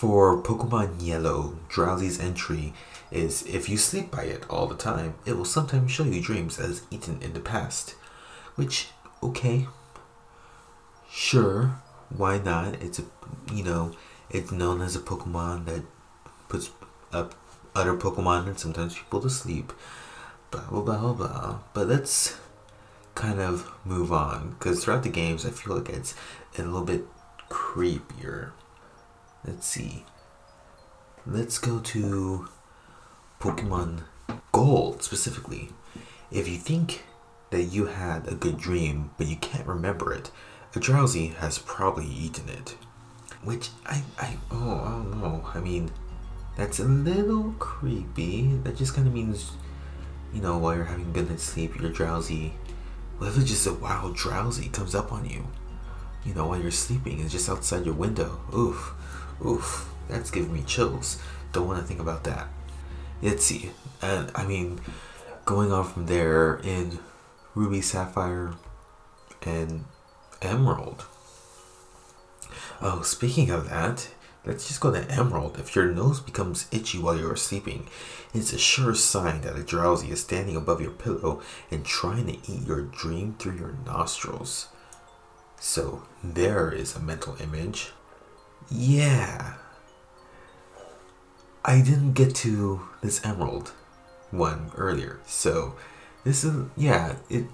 For 0.00 0.42
Pokemon 0.42 1.06
Yellow, 1.06 1.58
Drowzee's 1.68 2.18
entry 2.18 2.72
is 3.10 3.42
if 3.42 3.68
you 3.68 3.76
sleep 3.76 4.10
by 4.10 4.22
it 4.22 4.46
all 4.48 4.66
the 4.66 4.74
time, 4.74 5.12
it 5.26 5.34
will 5.36 5.44
sometimes 5.44 5.90
show 5.92 6.04
you 6.04 6.22
dreams 6.22 6.58
as 6.58 6.86
eaten 6.90 7.20
in 7.20 7.34
the 7.34 7.38
past. 7.38 7.96
Which, 8.54 8.88
okay. 9.22 9.66
Sure, 11.10 11.82
why 12.08 12.38
not? 12.38 12.76
It's 12.76 12.98
a, 12.98 13.02
you 13.52 13.62
know, 13.62 13.92
it's 14.30 14.50
known 14.50 14.80
as 14.80 14.96
a 14.96 15.00
Pokemon 15.00 15.66
that 15.66 15.82
puts 16.48 16.70
up 17.12 17.34
other 17.74 17.94
Pokemon 17.94 18.46
and 18.46 18.58
sometimes 18.58 18.94
people 18.96 19.20
to 19.20 19.28
sleep. 19.28 19.70
Blah, 20.50 20.64
blah, 20.70 20.80
blah, 20.80 20.98
blah, 20.98 21.12
blah. 21.12 21.58
But 21.74 21.88
let's 21.88 22.38
kind 23.14 23.38
of 23.38 23.70
move 23.84 24.14
on 24.14 24.56
because 24.58 24.82
throughout 24.82 25.02
the 25.02 25.10
games, 25.10 25.44
I 25.44 25.50
feel 25.50 25.76
like 25.76 25.90
it's 25.90 26.14
a 26.56 26.62
little 26.62 26.84
bit 26.84 27.04
creepier. 27.50 28.52
Let's 29.46 29.66
see. 29.66 30.04
Let's 31.26 31.58
go 31.58 31.80
to 31.80 32.48
Pokemon 33.40 34.02
Gold 34.52 35.02
specifically. 35.02 35.70
If 36.30 36.48
you 36.48 36.56
think 36.56 37.04
that 37.50 37.64
you 37.64 37.86
had 37.86 38.28
a 38.28 38.34
good 38.34 38.58
dream 38.58 39.10
but 39.16 39.26
you 39.26 39.36
can't 39.36 39.66
remember 39.66 40.12
it, 40.12 40.30
a 40.74 40.78
Drowzee 40.78 41.34
has 41.36 41.58
probably 41.58 42.06
eaten 42.06 42.48
it. 42.48 42.76
Which 43.42 43.70
I 43.86 44.02
I 44.18 44.36
oh 44.50 44.82
I 44.84 44.90
don't 44.90 45.20
know. 45.20 45.48
I 45.54 45.60
mean, 45.60 45.90
that's 46.56 46.78
a 46.78 46.84
little 46.84 47.54
creepy. 47.58 48.56
That 48.64 48.76
just 48.76 48.94
kind 48.94 49.06
of 49.06 49.14
means, 49.14 49.52
you 50.34 50.42
know, 50.42 50.58
while 50.58 50.76
you're 50.76 50.84
having 50.84 51.06
a 51.06 51.12
good 51.12 51.30
night's 51.30 51.44
sleep, 51.44 51.80
you're 51.80 51.90
drowsy. 51.90 52.54
What 53.18 53.28
if 53.28 53.38
it's 53.38 53.50
just 53.50 53.66
a 53.66 53.72
wild 53.72 54.16
Drowzee 54.16 54.72
comes 54.72 54.94
up 54.94 55.12
on 55.12 55.28
you? 55.28 55.46
You 56.24 56.34
know, 56.34 56.48
while 56.48 56.60
you're 56.60 56.70
sleeping, 56.70 57.20
it's 57.20 57.32
just 57.32 57.48
outside 57.48 57.86
your 57.86 57.94
window. 57.94 58.40
Oof, 58.54 58.94
oof. 59.44 59.88
That's 60.08 60.30
giving 60.30 60.52
me 60.52 60.62
chills. 60.62 61.22
Don't 61.52 61.66
want 61.66 61.80
to 61.80 61.86
think 61.86 62.00
about 62.00 62.24
that. 62.24 62.48
Let's 63.22 63.44
see. 63.44 63.70
And 64.02 64.30
I 64.34 64.44
mean, 64.44 64.80
going 65.44 65.72
on 65.72 65.84
from 65.84 66.06
there 66.06 66.56
in 66.64 66.98
Ruby, 67.54 67.80
Sapphire, 67.80 68.54
and 69.42 69.84
Emerald. 70.42 71.04
Oh, 72.82 73.02
speaking 73.02 73.50
of 73.50 73.68
that, 73.68 74.08
let's 74.44 74.68
just 74.68 74.80
go 74.80 74.90
to 74.90 75.10
Emerald. 75.10 75.58
If 75.58 75.76
your 75.76 75.86
nose 75.86 76.18
becomes 76.18 76.66
itchy 76.72 76.98
while 76.98 77.18
you 77.18 77.30
are 77.30 77.36
sleeping, 77.36 77.88
it's 78.32 78.52
a 78.52 78.58
sure 78.58 78.94
sign 78.94 79.42
that 79.42 79.58
a 79.58 79.62
Drowzee 79.62 80.10
is 80.10 80.22
standing 80.22 80.56
above 80.56 80.80
your 80.80 80.92
pillow 80.92 81.42
and 81.70 81.84
trying 81.84 82.26
to 82.26 82.50
eat 82.50 82.66
your 82.66 82.82
dream 82.82 83.34
through 83.38 83.58
your 83.58 83.76
nostrils. 83.84 84.68
So, 85.58 86.04
there 86.24 86.72
is 86.72 86.96
a 86.96 87.00
mental 87.00 87.36
image. 87.40 87.92
Yeah. 88.68 89.54
I 91.64 91.80
didn't 91.80 92.12
get 92.12 92.34
to 92.36 92.80
this 93.02 93.24
Emerald 93.24 93.72
one 94.30 94.70
earlier, 94.76 95.20
so 95.26 95.74
this 96.24 96.42
is 96.42 96.66
yeah, 96.76 97.16
it 97.28 97.44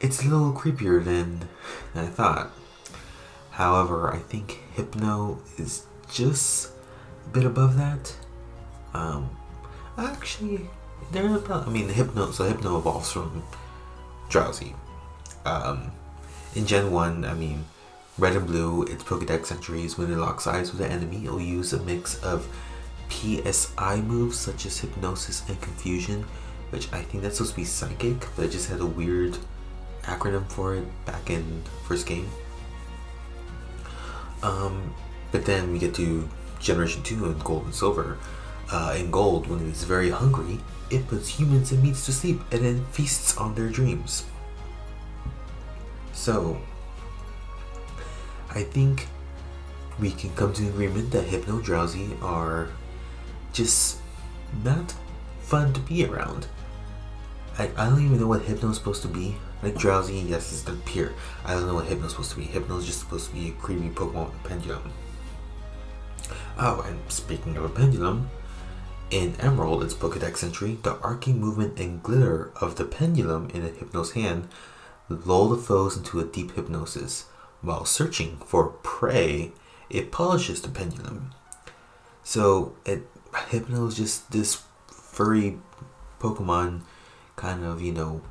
it's 0.00 0.24
a 0.24 0.28
little 0.28 0.52
creepier 0.52 1.02
than 1.04 1.48
I 1.94 2.06
thought. 2.06 2.50
However, 3.52 4.12
I 4.12 4.18
think 4.18 4.62
Hypno 4.74 5.38
is 5.56 5.86
just 6.10 6.70
a 7.26 7.28
bit 7.30 7.44
above 7.44 7.76
that. 7.76 8.14
Um, 8.94 9.30
actually, 9.96 10.68
they're 11.12 11.34
about. 11.36 11.66
I 11.66 11.70
mean, 11.70 11.88
Hypno. 11.88 12.30
So 12.30 12.44
Hypno 12.44 12.78
evolves 12.78 13.12
from 13.12 13.42
Drowzee. 14.28 14.74
Um, 15.44 15.92
in 16.54 16.66
Gen 16.66 16.90
One, 16.90 17.24
I 17.24 17.34
mean, 17.34 17.64
Red 18.18 18.36
and 18.36 18.46
Blue, 18.46 18.82
its 18.82 19.04
Pokedex 19.04 19.52
entries. 19.52 19.96
When 19.96 20.12
it 20.12 20.16
locks 20.16 20.46
eyes 20.46 20.72
with 20.72 20.80
an 20.80 20.90
enemy, 20.90 21.24
it'll 21.24 21.40
use 21.40 21.72
a 21.72 21.82
mix 21.84 22.22
of 22.24 22.48
PSI 23.10 24.00
moves 24.00 24.38
such 24.38 24.66
as 24.66 24.78
Hypnosis 24.78 25.48
and 25.48 25.60
Confusion, 25.60 26.24
which 26.70 26.92
I 26.92 27.02
think 27.02 27.22
that's 27.22 27.36
supposed 27.36 27.54
to 27.54 27.60
be 27.60 27.64
Psychic, 27.64 28.26
but 28.34 28.46
it 28.46 28.50
just 28.50 28.68
had 28.68 28.80
a 28.80 28.86
weird 28.86 29.38
acronym 30.02 30.50
for 30.50 30.74
it 30.74 30.84
back 31.04 31.30
in 31.30 31.62
first 31.84 32.06
game. 32.06 32.28
Um, 34.42 34.94
but 35.30 35.44
then 35.44 35.72
we 35.72 35.78
get 35.78 35.94
to 35.94 36.28
Generation 36.60 37.02
2 37.02 37.26
in 37.26 37.38
Gold 37.38 37.64
and 37.66 37.74
Silver. 37.74 38.18
Uh, 38.70 38.94
in 38.98 39.10
Gold, 39.10 39.46
when 39.46 39.60
it 39.60 39.70
is 39.70 39.84
very 39.84 40.10
hungry, 40.10 40.58
it 40.90 41.06
puts 41.08 41.28
humans 41.28 41.72
and 41.72 41.82
meats 41.82 42.04
to 42.06 42.12
sleep 42.12 42.40
and 42.52 42.64
then 42.64 42.84
feasts 42.86 43.36
on 43.36 43.54
their 43.54 43.68
dreams. 43.68 44.24
So, 46.12 46.60
I 48.50 48.62
think 48.62 49.08
we 49.98 50.10
can 50.10 50.30
come 50.34 50.52
to 50.54 50.62
an 50.62 50.68
agreement 50.68 51.10
that 51.12 51.24
Hypno 51.24 51.60
Drowzee 51.60 52.20
are 52.22 52.68
just 53.52 53.98
not 54.64 54.94
fun 55.40 55.72
to 55.72 55.80
be 55.80 56.04
around. 56.04 56.46
I, 57.58 57.70
I 57.76 57.88
don't 57.88 58.04
even 58.04 58.20
know 58.20 58.28
what 58.28 58.42
Hypno 58.42 58.70
is 58.70 58.76
supposed 58.76 59.02
to 59.02 59.08
be. 59.08 59.36
Like 59.62 59.74
Drowzee, 59.74 60.28
yes, 60.28 60.52
it's 60.52 60.62
the 60.62 60.72
peer. 60.84 61.14
I 61.44 61.54
don't 61.54 61.66
know 61.66 61.74
what 61.74 61.86
hypno 61.86 62.06
is 62.06 62.12
supposed 62.12 62.30
to 62.30 62.36
be. 62.36 62.44
Hypno's 62.44 62.86
just 62.86 63.00
supposed 63.00 63.30
to 63.30 63.34
be 63.34 63.48
a 63.48 63.52
creepy 63.52 63.88
Pokemon 63.88 64.30
pendulum. 64.44 64.92
Oh, 66.56 66.84
and 66.86 67.00
speaking 67.10 67.56
of 67.56 67.64
a 67.64 67.68
pendulum, 67.68 68.30
in 69.10 69.34
Emerald, 69.40 69.82
its 69.82 69.94
Pokedex 69.94 70.44
entry, 70.44 70.78
the 70.82 70.96
arcing 70.98 71.40
movement 71.40 71.80
and 71.80 72.02
glitter 72.02 72.52
of 72.60 72.76
the 72.76 72.84
pendulum 72.84 73.50
in 73.50 73.64
a 73.64 73.68
Hypno's 73.68 74.12
hand 74.12 74.48
lull 75.08 75.48
the 75.48 75.56
foes 75.56 75.96
into 75.96 76.20
a 76.20 76.24
deep 76.24 76.54
hypnosis. 76.54 77.24
While 77.60 77.84
searching 77.84 78.38
for 78.38 78.68
prey, 78.68 79.52
it 79.90 80.12
polishes 80.12 80.62
the 80.62 80.68
pendulum. 80.68 81.32
So, 82.22 82.74
it 82.84 83.06
Hypno 83.48 83.86
is 83.86 83.96
just 83.96 84.30
this 84.32 84.62
furry 84.86 85.58
Pokemon 86.20 86.82
kind 87.36 87.64
of, 87.64 87.82
you 87.82 87.92
know, 87.92 88.22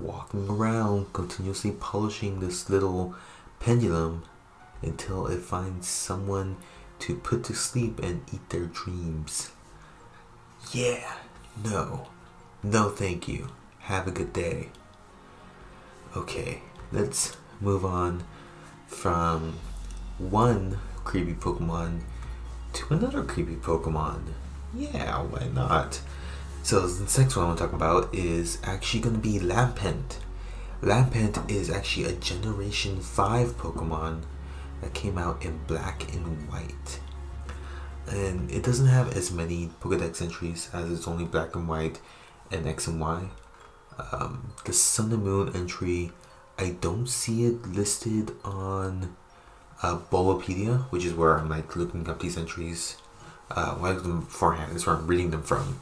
walking 0.00 0.48
around, 0.48 1.12
continuously 1.12 1.72
polishing 1.72 2.40
this 2.40 2.70
little 2.70 3.14
pendulum 3.60 4.24
until 4.80 5.26
it 5.26 5.40
finds 5.40 5.88
someone 5.88 6.56
to 7.00 7.16
put 7.16 7.44
to 7.44 7.54
sleep 7.54 7.98
and 8.00 8.22
eat 8.32 8.48
their 8.50 8.66
dreams. 8.66 9.50
Yeah, 10.72 11.16
no, 11.64 12.08
no, 12.62 12.88
thank 12.90 13.26
you. 13.26 13.48
Have 13.80 14.06
a 14.06 14.12
good 14.12 14.32
day. 14.32 14.68
Okay, 16.16 16.62
let's 16.92 17.36
move 17.60 17.84
on 17.84 18.24
from 18.92 19.58
one 20.18 20.78
creepy 21.04 21.34
Pokemon 21.34 22.02
to 22.74 22.94
another 22.94 23.24
creepy 23.24 23.56
Pokemon. 23.56 24.32
Yeah, 24.74 25.22
why 25.22 25.48
not? 25.48 26.00
So 26.62 26.86
the 26.86 27.20
next 27.20 27.36
one 27.36 27.50
I'm 27.50 27.56
talking 27.56 27.74
about 27.74 28.14
is 28.14 28.58
actually 28.62 29.00
going 29.00 29.16
to 29.16 29.20
be 29.20 29.38
Lampent. 29.38 30.18
Lampent 30.80 31.50
is 31.50 31.70
actually 31.70 32.04
a 32.04 32.12
Generation 32.12 33.00
5 33.00 33.56
Pokemon 33.56 34.22
that 34.80 34.94
came 34.94 35.18
out 35.18 35.44
in 35.44 35.60
black 35.66 36.12
and 36.14 36.48
white. 36.48 37.00
And 38.08 38.50
it 38.50 38.62
doesn't 38.62 38.86
have 38.86 39.16
as 39.16 39.30
many 39.30 39.70
Pokedex 39.80 40.22
entries 40.22 40.68
as 40.72 40.90
it's 40.90 41.08
only 41.08 41.24
black 41.24 41.54
and 41.56 41.68
white 41.68 42.00
and 42.50 42.66
X 42.66 42.86
and 42.86 43.00
Y. 43.00 43.28
Um, 44.12 44.52
the 44.64 44.72
Sun 44.72 45.12
and 45.12 45.22
Moon 45.22 45.52
entry, 45.54 46.12
I 46.62 46.76
don't 46.80 47.08
see 47.08 47.44
it 47.44 47.66
listed 47.66 48.30
on 48.44 49.16
uh, 49.82 49.98
Bulbapedia, 50.12 50.82
which 50.90 51.04
is 51.04 51.12
where 51.12 51.36
I'm 51.36 51.48
like 51.48 51.74
looking 51.74 52.08
up 52.08 52.20
these 52.20 52.38
entries. 52.38 52.96
Uh, 53.50 53.76
looked 53.80 54.04
them 54.04 54.20
beforehand. 54.20 54.76
Is 54.76 54.86
where 54.86 54.94
I'm 54.94 55.08
reading 55.08 55.32
them 55.32 55.42
from. 55.42 55.80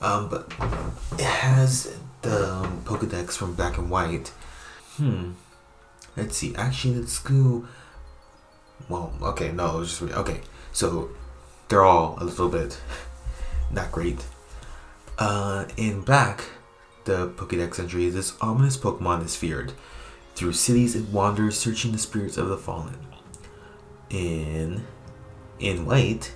Um, 0.00 0.30
but 0.30 0.50
it 1.18 1.26
has 1.26 1.94
the 2.22 2.54
um, 2.54 2.82
Pokedex 2.86 3.32
from 3.32 3.54
Black 3.54 3.76
and 3.76 3.90
White. 3.90 4.28
Hmm. 4.96 5.32
Let's 6.16 6.38
see. 6.38 6.54
Actually, 6.54 7.00
let's 7.00 7.18
go. 7.18 7.66
Well, 8.88 9.12
okay, 9.20 9.52
no, 9.52 9.84
just 9.84 10.00
okay. 10.00 10.40
So 10.72 11.10
they're 11.68 11.84
all 11.84 12.16
a 12.18 12.24
little 12.24 12.48
bit 12.48 12.80
not 13.70 13.92
great. 13.92 14.24
Uh, 15.18 15.66
in 15.76 16.00
Black, 16.00 16.44
the 17.04 17.28
Pokedex 17.28 17.78
entry, 17.78 18.08
this 18.08 18.32
ominous 18.40 18.78
Pokemon 18.78 19.22
is 19.22 19.36
feared. 19.36 19.74
Through 20.34 20.54
cities 20.54 20.96
it 20.96 21.08
wanders, 21.10 21.58
searching 21.58 21.92
the 21.92 21.98
spirits 21.98 22.36
of 22.36 22.48
the 22.48 22.58
fallen. 22.58 22.98
In 24.10 24.84
in 25.60 25.86
White, 25.86 26.34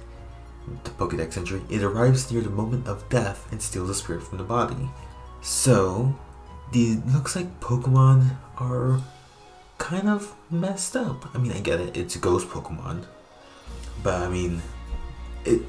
the 0.85 0.91
Pokedex 0.91 1.37
entry, 1.37 1.63
it 1.69 1.83
arrives 1.83 2.31
near 2.31 2.41
the 2.41 2.51
moment 2.51 2.87
of 2.87 3.09
death 3.09 3.51
and 3.51 3.61
steals 3.61 3.89
the 3.89 3.95
spirit 3.95 4.23
from 4.23 4.39
the 4.39 4.45
body. 4.45 4.89
So, 5.41 6.17
the 6.73 7.01
looks 7.13 7.35
like 7.35 7.61
Pokemon 7.61 8.37
are 8.59 9.01
kind 9.79 10.09
of 10.09 10.35
messed 10.51 10.97
up. 10.97 11.35
I 11.35 11.39
mean, 11.39 11.53
I 11.53 11.61
get 11.61 11.81
it; 11.81 11.97
it's 11.97 12.17
a 12.17 12.19
ghost 12.19 12.49
Pokemon, 12.49 13.05
but 14.03 14.15
I 14.15 14.29
mean, 14.29 14.63
it. 15.45 15.63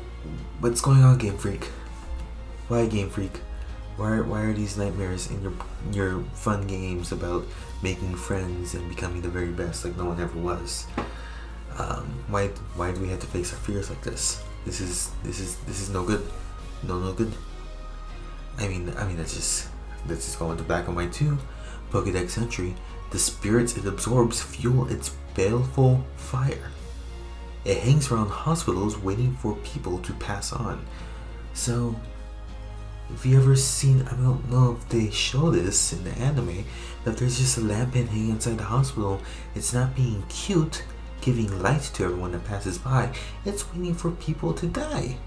What's 0.60 0.82
going 0.82 1.04
on, 1.04 1.18
Game 1.18 1.38
Freak? 1.38 1.66
Why 2.68 2.86
Game 2.86 3.10
Freak? 3.10 3.42
Why, 4.00 4.22
why 4.22 4.42
are 4.44 4.54
these 4.54 4.78
nightmares 4.78 5.30
in 5.30 5.44
your 5.44 5.52
your 5.92 6.24
fun 6.32 6.66
games 6.68 7.12
about 7.12 7.44
making 7.84 8.16
friends 8.16 8.74
and 8.74 8.88
becoming 8.88 9.22
the 9.22 9.28
very 9.28 9.52
best 9.52 9.84
like 9.84 9.98
no 9.98 10.06
one 10.06 10.22
ever 10.22 10.40
was? 10.40 10.88
Um, 11.78 12.08
why 12.30 12.48
why 12.80 12.94
do 12.94 13.02
we 13.02 13.10
have 13.10 13.20
to 13.20 13.28
face 13.28 13.52
our 13.52 13.60
fears 13.60 13.90
like 13.90 14.02
this? 14.02 14.42
This 14.64 14.80
is 14.80 15.12
this 15.22 15.42
is 15.42 15.58
this 15.68 15.82
is 15.82 15.90
no 15.90 16.06
good. 16.06 16.24
No 16.88 16.98
no 16.98 17.12
good. 17.12 17.34
I 18.58 18.70
mean 18.70 18.94
I 18.96 19.06
mean 19.06 19.18
that's 19.18 19.36
just 19.36 19.68
let's 20.08 20.24
just 20.24 20.40
go 20.40 20.50
into 20.52 20.64
black 20.64 20.88
and 20.88 20.96
white 20.96 21.12
too. 21.12 21.38
Pokedex 21.92 22.38
entry. 22.38 22.76
The 23.12 23.20
spirits 23.20 23.76
it 23.76 23.86
absorbs 23.86 24.42
fuel 24.42 24.88
its 24.88 25.12
baleful 25.36 26.06
fire. 26.16 26.72
It 27.66 27.80
hangs 27.80 28.10
around 28.10 28.30
hospitals 28.30 28.98
waiting 28.98 29.36
for 29.36 29.58
people 29.58 30.00
to 30.00 30.14
pass 30.14 30.54
on. 30.54 30.86
So 31.54 32.00
if 33.14 33.26
you 33.26 33.38
ever 33.38 33.56
seen 33.56 34.02
I 34.04 34.16
don't 34.16 34.50
know 34.50 34.78
if 34.80 34.90
they 34.90 35.10
show 35.10 35.50
this 35.50 35.94
in 35.94 36.04
the 36.04 36.12
anime, 36.12 36.66
that 37.04 37.18
there's 37.18 37.38
just 37.38 37.58
a 37.58 37.62
Lampent 37.62 38.10
hanging 38.10 38.32
inside 38.32 38.58
the 38.58 38.64
hospital, 38.64 39.22
it's 39.56 39.74
not 39.74 39.96
being 39.96 40.24
cute, 40.30 40.84
giving 41.22 41.62
light 41.62 41.82
to 41.82 42.06
everyone 42.06 42.32
that 42.34 42.46
passes 42.46 42.78
by, 42.78 43.12
it's 43.46 43.72
waiting 43.74 43.96
for 43.96 44.12
people 44.12 44.54
to 44.54 44.68
die. 44.68 45.18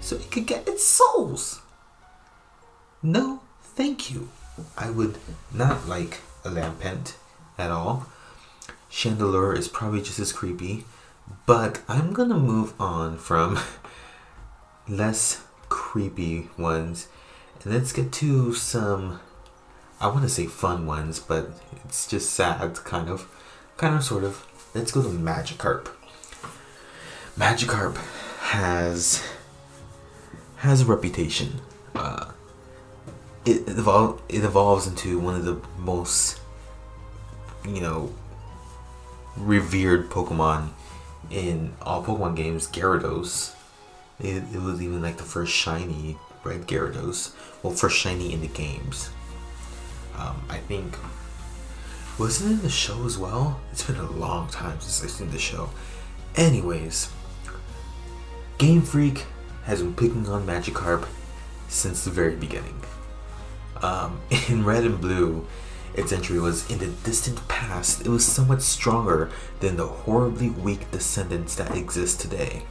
So 0.00 0.16
it 0.16 0.30
could 0.30 0.46
get 0.46 0.68
its 0.68 0.84
souls. 0.84 1.60
No, 3.02 3.40
thank 3.62 4.10
you. 4.10 4.28
I 4.76 4.90
would 4.90 5.18
not 5.52 5.88
like 5.88 6.20
a 6.44 6.50
lampent 6.50 7.16
at 7.58 7.70
all. 7.70 8.06
Chandelure 8.90 9.56
is 9.56 9.68
probably 9.68 10.00
just 10.00 10.18
as 10.18 10.32
creepy, 10.32 10.84
but 11.46 11.82
I'm 11.88 12.12
gonna 12.12 12.38
move 12.38 12.78
on 12.80 13.18
from 13.18 13.58
less 14.88 15.42
creepy 15.68 16.48
ones 16.56 17.08
let's 17.64 17.92
get 17.92 18.12
to 18.12 18.52
some 18.54 19.20
I 20.00 20.08
want 20.08 20.22
to 20.22 20.28
say 20.28 20.46
fun 20.46 20.86
ones, 20.86 21.18
but 21.18 21.50
it's 21.84 22.06
just 22.06 22.30
sad 22.30 22.74
kind 22.84 23.08
of 23.08 23.28
kind 23.76 23.94
of 23.94 24.04
sort 24.04 24.24
of. 24.24 24.46
Let's 24.74 24.90
go 24.90 25.02
to 25.02 25.08
Magikarp. 25.08 25.88
Magikarp 27.38 27.96
has 28.40 29.26
has 30.56 30.82
a 30.82 30.84
reputation. 30.84 31.60
Uh, 31.94 32.32
it 33.46 33.64
evol- 33.66 34.20
it 34.28 34.44
evolves 34.44 34.86
into 34.86 35.18
one 35.18 35.36
of 35.36 35.44
the 35.44 35.60
most 35.78 36.40
you 37.66 37.80
know 37.80 38.12
revered 39.36 40.10
Pokemon 40.10 40.70
in 41.30 41.72
all 41.82 42.04
Pokemon 42.04 42.36
games. 42.36 42.66
Gyarados. 42.66 43.54
It, 44.20 44.44
it 44.52 44.60
was 44.60 44.82
even 44.82 45.02
like 45.02 45.16
the 45.16 45.24
first 45.24 45.52
shiny 45.52 46.16
red 46.44 46.66
Gyarados. 46.66 47.34
Well, 47.62 47.72
first 47.72 47.96
shiny 47.96 48.32
in 48.32 48.40
the 48.40 48.48
games. 48.48 49.10
Um, 50.16 50.42
I 50.48 50.58
think 50.58 50.96
wasn't 52.18 52.52
in 52.52 52.62
the 52.62 52.70
show 52.70 53.04
as 53.04 53.18
well? 53.18 53.60
It's 53.72 53.82
been 53.82 53.96
a 53.96 54.10
long 54.10 54.48
time 54.48 54.78
since 54.80 55.02
I've 55.02 55.10
seen 55.10 55.30
the 55.30 55.38
show. 55.38 55.70
Anyways, 56.36 57.10
Game 58.58 58.82
Freak 58.82 59.24
has 59.64 59.82
been 59.82 59.94
picking 59.94 60.28
on 60.28 60.46
Magikarp 60.46 61.08
since 61.68 62.04
the 62.04 62.10
very 62.10 62.36
beginning. 62.36 62.80
Um, 63.82 64.20
in 64.48 64.64
Red 64.64 64.84
and 64.84 65.00
Blue, 65.00 65.46
its 65.94 66.12
entry 66.12 66.38
was 66.38 66.70
in 66.70 66.78
the 66.78 66.86
distant 67.04 67.46
past. 67.48 68.06
It 68.06 68.08
was 68.08 68.24
somewhat 68.24 68.62
stronger 68.62 69.30
than 69.60 69.76
the 69.76 69.86
horribly 69.86 70.50
weak 70.50 70.90
descendants 70.90 71.56
that 71.56 71.76
exist 71.76 72.20
today. 72.20 72.62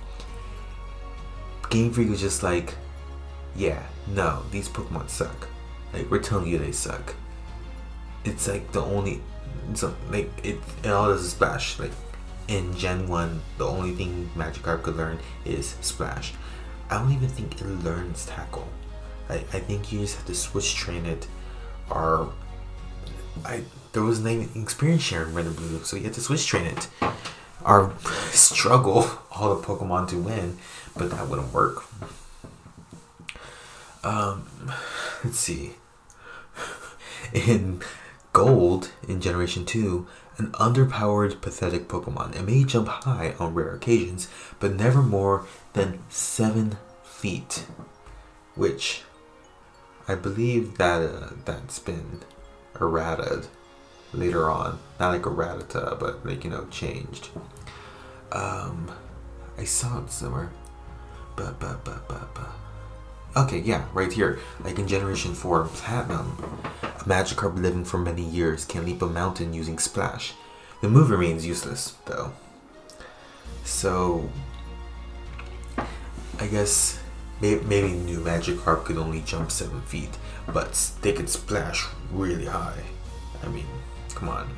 Game 1.69 1.91
Freak 1.91 2.09
was 2.09 2.21
just 2.21 2.43
like, 2.43 2.75
yeah, 3.55 3.83
no, 4.07 4.43
these 4.51 4.69
Pokemon 4.69 5.09
suck. 5.09 5.47
Like 5.93 6.09
we're 6.09 6.19
telling 6.19 6.47
you 6.47 6.57
they 6.57 6.71
suck. 6.71 7.15
It's 8.23 8.47
like 8.47 8.71
the 8.71 8.81
only, 8.81 9.21
it's 9.69 9.83
like 9.83 10.29
it, 10.43 10.59
it 10.83 10.89
all 10.89 11.07
does 11.07 11.23
is 11.23 11.31
splash. 11.31 11.79
Like 11.79 11.91
in 12.47 12.75
Gen 12.75 13.07
One, 13.07 13.41
the 13.57 13.67
only 13.67 13.93
thing 13.93 14.29
Magikarp 14.35 14.83
could 14.83 14.95
learn 14.95 15.19
is 15.45 15.75
splash. 15.81 16.33
I 16.89 16.97
don't 16.97 17.11
even 17.11 17.29
think 17.29 17.59
it 17.59 17.65
learns 17.83 18.25
tackle. 18.25 18.67
I, 19.29 19.35
I 19.35 19.59
think 19.59 19.91
you 19.91 19.99
just 19.99 20.17
have 20.17 20.25
to 20.25 20.35
switch 20.35 20.75
train 20.75 21.05
it, 21.05 21.27
or 21.89 22.31
I 23.45 23.63
there 23.93 24.03
was 24.03 24.19
an 24.19 24.49
experience 24.55 25.03
share 25.03 25.23
in 25.23 25.33
Red 25.33 25.45
and 25.45 25.55
Blue, 25.55 25.83
so 25.83 25.95
you 25.95 26.03
have 26.03 26.13
to 26.13 26.21
switch 26.21 26.47
train 26.47 26.65
it, 26.65 26.87
or 27.65 27.93
struggle 28.31 29.07
all 29.31 29.55
the 29.55 29.61
Pokemon 29.61 30.07
to 30.09 30.17
win, 30.17 30.57
but 30.97 31.11
that 31.11 31.27
wouldn't 31.27 31.53
work. 31.53 31.83
Um, 34.03 34.45
let's 35.23 35.39
see. 35.39 35.75
In 37.33 37.81
Gold, 38.33 38.91
in 39.07 39.21
Generation 39.21 39.65
2, 39.65 40.07
an 40.37 40.51
underpowered, 40.53 41.39
pathetic 41.41 41.87
Pokemon. 41.87 42.35
It 42.35 42.43
may 42.43 42.63
jump 42.63 42.87
high 42.87 43.35
on 43.39 43.53
rare 43.53 43.73
occasions, 43.75 44.27
but 44.59 44.73
never 44.73 45.01
more 45.01 45.45
than 45.73 45.99
7 46.09 46.77
feet. 47.03 47.65
Which, 48.55 49.03
I 50.07 50.15
believe 50.15 50.77
that 50.77 51.01
uh, 51.01 51.29
that's 51.45 51.79
been 51.79 52.21
errated 52.79 53.47
later 54.13 54.49
on. 54.49 54.79
Not 54.99 55.13
like 55.13 55.25
errata, 55.25 55.97
but 55.99 56.25
like, 56.25 56.43
you 56.43 56.49
know, 56.49 56.65
changed. 56.65 57.29
Um, 58.31 58.91
I 59.57 59.63
saw 59.63 60.03
it 60.03 60.11
somewhere. 60.11 60.51
But, 61.35 61.59
but, 61.59 61.83
but, 61.83 62.07
but, 62.07 62.33
but. 62.33 62.62
Okay, 63.35 63.59
yeah, 63.59 63.85
right 63.93 64.11
here. 64.11 64.39
Like 64.63 64.77
in 64.77 64.87
Generation 64.87 65.33
4, 65.33 65.65
Platinum, 65.65 66.37
a 66.83 67.03
Magikarp 67.05 67.59
living 67.59 67.83
for 67.83 67.97
many 67.97 68.23
years 68.23 68.63
can 68.63 68.85
leap 68.85 69.01
a 69.01 69.07
mountain 69.07 69.53
using 69.53 69.79
Splash. 69.79 70.33
The 70.81 70.89
move 70.89 71.09
remains 71.09 71.45
useless, 71.45 71.95
though. 72.05 72.33
So, 73.63 74.29
I 76.39 76.47
guess 76.47 76.99
maybe 77.41 77.93
new 77.93 78.19
Magikarp 78.19 78.85
could 78.85 78.97
only 78.97 79.21
jump 79.21 79.49
7 79.49 79.81
feet, 79.81 80.17
but 80.47 80.91
they 81.01 81.13
could 81.13 81.29
splash 81.29 81.87
really 82.11 82.45
high. 82.45 82.83
I 83.43 83.47
mean, 83.47 83.65
come 84.13 84.29
on. 84.29 84.49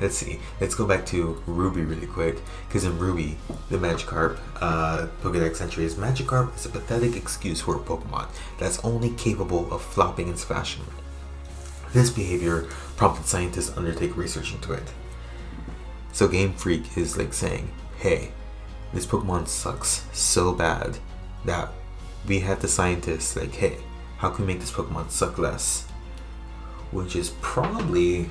Let's 0.00 0.18
see. 0.18 0.40
Let's 0.60 0.74
go 0.74 0.86
back 0.86 1.06
to 1.06 1.42
Ruby 1.46 1.82
really 1.82 2.06
quick. 2.06 2.36
Because 2.68 2.84
in 2.84 2.98
Ruby, 2.98 3.38
the 3.70 3.78
Magikarp 3.78 4.38
uh, 4.60 5.08
Pokedex 5.22 5.60
entry 5.60 5.84
is 5.84 5.94
Magikarp 5.94 6.54
is 6.54 6.66
a 6.66 6.68
pathetic 6.68 7.16
excuse 7.16 7.60
for 7.60 7.76
a 7.76 7.80
Pokemon 7.80 8.28
that's 8.58 8.82
only 8.84 9.10
capable 9.10 9.72
of 9.72 9.82
flopping 9.82 10.28
and 10.28 10.38
splashing. 10.38 10.84
This 11.92 12.10
behavior 12.10 12.68
prompted 12.96 13.26
scientists 13.26 13.70
to 13.70 13.78
undertake 13.78 14.16
research 14.16 14.52
into 14.52 14.72
it. 14.74 14.92
So 16.12 16.28
Game 16.28 16.52
Freak 16.52 16.96
is 16.96 17.16
like 17.16 17.32
saying, 17.32 17.70
hey, 17.98 18.32
this 18.92 19.06
Pokemon 19.06 19.48
sucks 19.48 20.06
so 20.12 20.52
bad 20.52 20.98
that 21.44 21.72
we 22.26 22.40
had 22.40 22.60
the 22.60 22.68
scientists 22.68 23.36
like, 23.36 23.54
hey, 23.54 23.78
how 24.18 24.30
can 24.30 24.46
we 24.46 24.52
make 24.52 24.60
this 24.60 24.72
Pokemon 24.72 25.10
suck 25.10 25.38
less? 25.38 25.84
Which 26.90 27.16
is 27.16 27.30
probably 27.40 28.30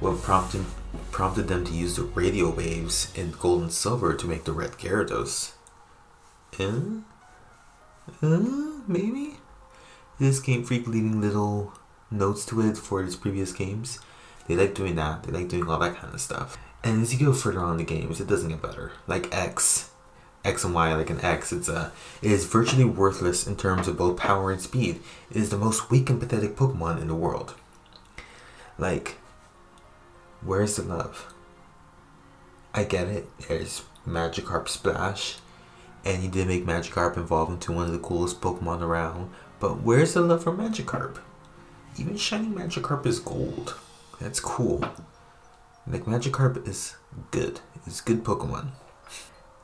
what 0.00 0.20
prompted 0.22 0.64
prompted 1.12 1.46
them 1.48 1.64
to 1.64 1.72
use 1.72 1.96
the 1.96 2.02
radio 2.02 2.50
waves 2.50 3.12
in 3.14 3.30
gold 3.32 3.62
and 3.62 3.72
silver 3.72 4.14
to 4.14 4.26
make 4.26 4.44
the 4.44 4.52
red 4.52 4.72
Gyarados. 4.72 5.52
Uh, 6.58 7.02
uh, 8.22 8.80
maybe? 8.88 9.36
this 10.20 10.38
Game 10.38 10.62
Freak 10.62 10.86
leaving 10.86 11.20
little 11.20 11.72
notes 12.10 12.44
to 12.46 12.60
it 12.60 12.76
for 12.76 13.02
its 13.02 13.16
previous 13.16 13.52
games. 13.52 13.98
They 14.46 14.54
like 14.54 14.74
doing 14.74 14.96
that. 14.96 15.22
They 15.22 15.32
like 15.32 15.48
doing 15.48 15.68
all 15.68 15.78
that 15.78 15.96
kind 15.96 16.12
of 16.12 16.20
stuff. 16.20 16.58
And 16.84 17.02
as 17.02 17.12
you 17.12 17.26
go 17.26 17.32
further 17.32 17.60
on 17.60 17.78
the 17.78 17.84
games, 17.84 18.20
it 18.20 18.28
doesn't 18.28 18.48
get 18.48 18.62
better. 18.62 18.92
Like 19.06 19.34
X, 19.34 19.90
X 20.44 20.62
and 20.64 20.74
Y, 20.74 20.94
like 20.94 21.10
an 21.10 21.20
X, 21.22 21.52
it's 21.52 21.68
a 21.68 21.92
it 22.22 22.30
is 22.30 22.44
virtually 22.44 22.84
worthless 22.84 23.46
in 23.46 23.56
terms 23.56 23.88
of 23.88 23.96
both 23.96 24.18
power 24.18 24.50
and 24.50 24.60
speed. 24.60 25.00
It 25.30 25.36
is 25.36 25.50
the 25.50 25.56
most 25.56 25.90
weak 25.90 26.10
and 26.10 26.20
pathetic 26.20 26.56
Pokemon 26.56 27.00
in 27.00 27.08
the 27.08 27.14
world. 27.14 27.54
Like, 28.78 29.16
where's 30.42 30.76
the 30.76 30.82
love? 30.82 31.32
I 32.72 32.84
get 32.84 33.08
it. 33.08 33.28
There's 33.48 33.82
Magikarp 34.06 34.68
Splash, 34.68 35.38
and 36.04 36.22
you 36.22 36.30
did 36.30 36.46
make 36.46 36.64
Magikarp 36.64 37.16
evolve 37.16 37.50
into 37.50 37.72
one 37.72 37.86
of 37.86 37.92
the 37.92 37.98
coolest 37.98 38.40
Pokemon 38.40 38.82
around. 38.82 39.30
But 39.58 39.82
where's 39.82 40.14
the 40.14 40.20
love 40.20 40.44
for 40.44 40.52
Magikarp? 40.52 41.18
Even 41.98 42.16
Shining 42.16 42.54
Magikarp 42.54 43.04
is 43.06 43.18
gold. 43.18 43.74
That's 44.20 44.40
cool. 44.40 44.84
Like 45.86 46.04
Magikarp 46.04 46.66
is 46.68 46.96
good. 47.30 47.60
It's 47.86 48.00
good 48.00 48.22
Pokemon. 48.22 48.68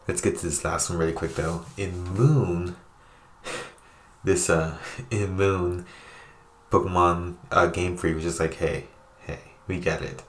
Let's 0.09 0.21
get 0.21 0.39
to 0.39 0.47
this 0.47 0.65
last 0.65 0.91
one 0.91 0.99
really 0.99 1.12
quick 1.12 1.35
though. 1.35 1.65
In 1.77 2.05
Moon, 2.05 2.77
this 4.25 4.51
uh, 4.51 4.77
in 5.11 5.33
Moon, 5.35 5.87
Pokemon 6.71 7.37
uh, 7.51 7.67
Game 7.67 7.97
Freak 7.97 8.15
was 8.15 8.25
just 8.25 8.41
like, 8.41 8.55
hey, 8.55 8.87
hey, 9.21 9.41
we 9.67 9.79
get 9.79 10.03
it, 10.03 10.23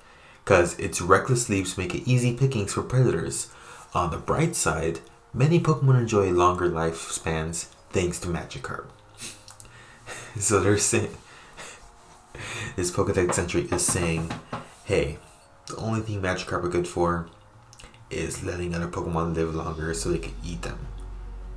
because 0.48 0.80
its 0.80 1.02
reckless 1.02 1.50
leaps 1.50 1.78
make 1.78 1.94
it 1.94 2.08
easy 2.08 2.34
pickings 2.34 2.72
for 2.72 2.82
predators. 2.82 3.52
On 3.94 4.12
the 4.12 4.18
bright 4.18 4.56
side, 4.56 5.02
many 5.34 5.60
Pokemon 5.60 6.00
enjoy 6.00 6.32
longer 6.32 6.70
lifespans 6.70 7.66
thanks 7.90 8.18
to 8.22 8.30
Magikarp. 8.30 8.86
so 10.40 10.62
they're 10.62 10.78
saying 10.78 11.18
this 12.78 12.92
Pokedex 12.92 13.38
entry 13.38 13.64
is 13.64 13.86
saying, 13.86 14.32
hey, 14.86 15.18
the 15.66 15.76
only 15.76 16.00
thing 16.00 16.22
Magikarp 16.22 16.64
are 16.64 16.70
good 16.70 16.88
for 16.88 17.28
is 18.10 18.42
letting 18.42 18.74
other 18.74 18.88
Pokemon 18.88 19.36
live 19.36 19.54
longer 19.54 19.94
so 19.94 20.10
they 20.10 20.18
can 20.18 20.36
eat 20.46 20.62
them. 20.62 20.88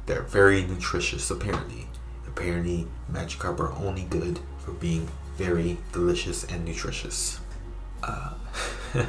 They're 0.07 0.23
very 0.23 0.65
nutritious, 0.65 1.31
apparently. 1.31 1.87
Apparently, 2.27 2.89
Magikarp 3.09 3.61
are 3.61 3.73
only 3.75 4.03
good 4.03 4.41
for 4.59 4.73
being 4.73 5.09
very 5.37 5.79
delicious 5.93 6.43
and 6.43 6.65
nutritious. 6.65 7.39
Uh, 8.03 8.35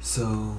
so, 0.00 0.56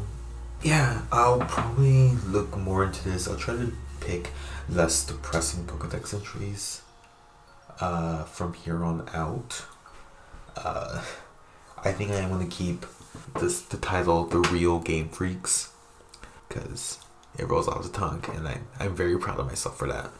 yeah, 0.62 1.02
I'll 1.12 1.39
probably 1.39 2.12
look 2.28 2.58
more 2.58 2.86
into 2.86 3.10
this. 3.10 3.28
I'll 3.28 3.38
try 3.38 3.56
to 3.56 3.74
pick 4.00 4.32
less 4.69 5.06
depressing 5.06 5.65
Pokedex 5.65 6.13
entries 6.13 6.82
uh, 7.80 8.24
from 8.24 8.54
here 8.54 8.84
on 8.84 9.08
out. 9.13 9.65
Uh, 10.56 11.04
I 11.84 11.91
think 11.91 12.12
I 12.12 12.28
want 12.30 12.50
to 12.50 12.56
keep 12.56 12.86
this 13.39 13.62
the 13.62 13.78
title 13.78 14.26
"The 14.26 14.39
Real 14.39 14.80
Game 14.80 15.10
Freaks" 15.10 15.72
because 16.48 17.00
it 17.38 17.48
rolls 17.48 17.67
off 17.67 17.84
the 17.84 17.89
tongue, 17.89 18.24
and 18.34 18.48
I 18.48 18.60
I'm 18.80 18.96
very 18.96 19.17
proud 19.17 19.39
of 19.39 19.48
myself 19.48 19.78
for 19.78 19.88
that. 19.88 20.12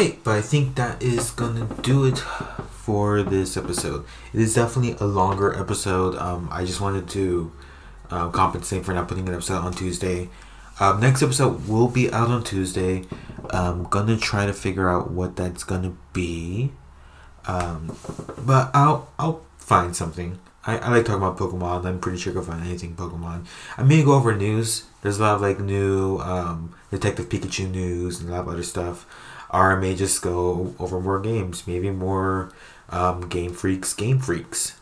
Hey, 0.00 0.16
but 0.24 0.30
I 0.30 0.40
think 0.40 0.76
that 0.76 1.02
is 1.02 1.30
gonna 1.30 1.66
do 1.82 2.06
it 2.06 2.16
for 2.16 3.22
this 3.22 3.58
episode. 3.58 4.06
It 4.32 4.40
is 4.40 4.54
definitely 4.54 4.96
a 4.98 5.04
longer 5.04 5.54
episode. 5.54 6.16
Um, 6.16 6.48
I 6.50 6.64
just 6.64 6.80
wanted 6.80 7.06
to 7.10 7.52
uh, 8.10 8.30
compensate 8.30 8.86
for 8.86 8.94
not 8.94 9.08
putting 9.08 9.28
an 9.28 9.34
episode 9.34 9.58
on 9.58 9.74
Tuesday. 9.74 10.30
Um, 10.80 11.00
next 11.00 11.22
episode 11.22 11.68
will 11.68 11.88
be 11.88 12.10
out 12.10 12.28
on 12.28 12.42
Tuesday. 12.42 13.04
I'm 13.50 13.84
gonna 13.84 14.16
try 14.16 14.46
to 14.46 14.54
figure 14.54 14.88
out 14.88 15.10
what 15.10 15.36
that's 15.36 15.64
gonna 15.64 15.92
be. 16.14 16.72
Um, 17.46 17.94
but 18.38 18.70
I'll 18.72 19.06
I'll 19.18 19.44
find 19.58 19.94
something. 19.94 20.38
I, 20.64 20.78
I 20.78 20.88
like 20.88 21.04
talking 21.04 21.22
about 21.22 21.36
Pokemon. 21.36 21.84
I'm 21.84 22.00
pretty 22.00 22.16
sure 22.16 22.32
I 22.32 22.36
can 22.36 22.44
find 22.44 22.64
anything 22.64 22.96
Pokemon. 22.96 23.44
I 23.76 23.82
may 23.82 24.02
go 24.02 24.14
over 24.14 24.34
news. 24.34 24.86
There's 25.02 25.18
a 25.18 25.22
lot 25.24 25.34
of 25.34 25.42
like 25.42 25.60
new 25.60 26.16
um, 26.20 26.74
Detective 26.90 27.28
Pikachu 27.28 27.70
news 27.70 28.20
and 28.20 28.30
a 28.30 28.32
lot 28.32 28.40
of 28.40 28.48
other 28.48 28.62
stuff. 28.62 29.06
May 29.52 29.94
just 29.94 30.22
go 30.22 30.74
over 30.78 31.00
more 31.00 31.20
games. 31.20 31.66
Maybe 31.66 31.90
more 31.90 32.52
um, 32.88 33.28
Game 33.28 33.52
Freaks, 33.52 33.94
Game 33.94 34.18
Freaks. 34.18 34.78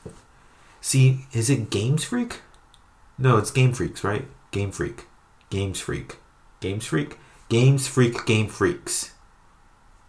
See, 0.81 1.27
is 1.33 1.51
it 1.51 1.71
Games 1.71 2.05
Freak? 2.05 2.41
No, 3.19 3.37
it's 3.37 3.51
Game 3.51 3.73
Freaks, 3.73 4.05
right? 4.05 4.27
Game 4.51 4.71
Freak. 4.71 5.07
Games 5.51 5.81
Freak. 5.81 6.17
Games 6.61 6.87
Freak? 6.87 7.19
Games 7.49 7.87
Freak 7.87 8.25
Game 8.27 8.49
Freaks. 8.49 9.13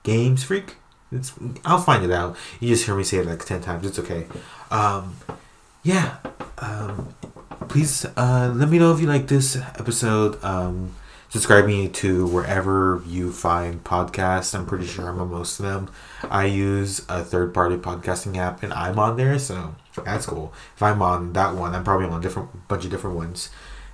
Games 0.04 0.44
Freak? 0.44 0.76
It's 1.12 1.34
I'll 1.66 1.80
find 1.80 2.04
it 2.04 2.12
out. 2.12 2.38
You 2.60 2.68
just 2.70 2.86
hear 2.86 2.96
me 2.96 3.04
say 3.04 3.18
it 3.18 3.26
like 3.26 3.44
ten 3.44 3.62
times. 3.62 3.86
It's 3.86 4.00
okay. 4.00 4.28
Um, 4.70 5.18
yeah. 5.84 6.18
Um, 6.60 7.16
please 7.68 8.06
uh, 8.06 8.54
let 8.56 8.70
me 8.70 8.78
know 8.78 8.94
if 8.94 9.00
you 9.00 9.08
like 9.08 9.28
this 9.28 9.56
episode. 9.56 10.42
Um, 10.44 10.96
subscribe 11.30 11.66
me 11.66 11.88
to 11.88 12.28
wherever 12.28 13.02
you 13.08 13.32
find 13.32 13.84
podcasts. 13.84 14.54
I'm 14.54 14.66
pretty 14.66 14.86
sure 14.86 15.08
I'm 15.08 15.20
on 15.20 15.32
most 15.32 15.60
of 15.60 15.66
them. 15.66 15.90
I 16.30 16.46
use 16.46 17.06
a 17.08 17.24
third 17.24 17.54
party 17.54 17.78
podcasting 17.78 18.38
app 18.38 18.64
and 18.64 18.74
I'm 18.74 19.00
on 19.00 19.18
there, 19.18 19.40
so 19.40 19.76
that's 20.04 20.26
cool. 20.26 20.54
If 20.76 20.84
I'm 20.84 21.02
on 21.02 21.34
that 21.34 21.56
one, 21.56 21.76
I'm 21.76 21.84
probably 21.84 22.08
on 22.08 22.20
a 22.20 22.22
different 22.22 22.68
bunch 22.68 22.84
of 22.84 22.92
different 22.92 23.16
ones, 23.16 23.50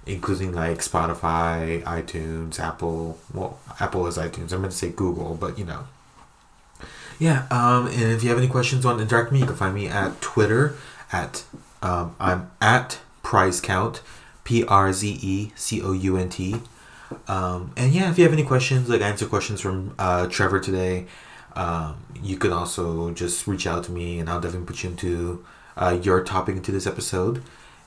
including 0.05 0.53
like 0.53 0.79
Spotify, 0.79 1.83
iTunes, 1.83 2.59
Apple. 2.59 3.19
Well, 3.33 3.59
Apple 3.79 4.07
is 4.07 4.17
iTunes. 4.17 4.51
I'm 4.51 4.59
going 4.59 4.69
to 4.69 4.71
say 4.71 4.89
Google, 4.89 5.35
but 5.35 5.59
you 5.59 5.65
know. 5.65 5.87
Yeah, 7.17 7.47
um, 7.49 7.87
and 7.87 8.11
if 8.11 8.23
you 8.23 8.29
have 8.29 8.37
any 8.37 8.49
questions 8.49 8.85
on 8.85 8.99
Interact 8.99 9.31
Me, 9.31 9.39
you 9.39 9.45
can 9.45 9.55
find 9.55 9.73
me 9.73 9.87
at 9.87 10.19
Twitter 10.19 10.75
at 11.13 11.45
um, 11.81 12.15
I'm 12.19 12.51
at 12.59 12.99
Prize 13.23 13.61
Count, 13.61 14.01
P 14.43 14.65
R 14.65 14.91
Z 14.91 15.19
E 15.21 15.51
C 15.55 15.81
O 15.81 15.93
U 15.93 16.17
N 16.17 16.29
T. 16.29 16.55
Um, 17.27 17.71
and 17.77 17.91
yeah, 17.91 18.09
if 18.09 18.17
you 18.17 18.23
have 18.23 18.33
any 18.33 18.43
questions, 18.43 18.89
like 18.89 19.01
I 19.01 19.09
answer 19.09 19.25
questions 19.25 19.61
from 19.61 19.95
uh, 19.97 20.27
Trevor 20.27 20.59
today, 20.59 21.05
um, 21.55 22.03
you 22.21 22.37
can 22.37 22.51
also 22.51 23.11
just 23.11 23.47
reach 23.47 23.65
out 23.65 23.83
to 23.85 23.91
me, 23.91 24.19
and 24.19 24.29
I'll 24.29 24.41
definitely 24.41 24.67
put 24.67 24.83
you 24.83 24.89
into 24.91 25.45
uh, 25.77 25.99
your 26.01 26.23
topic 26.23 26.55
into 26.55 26.71
this 26.71 26.87
episode. 26.87 27.41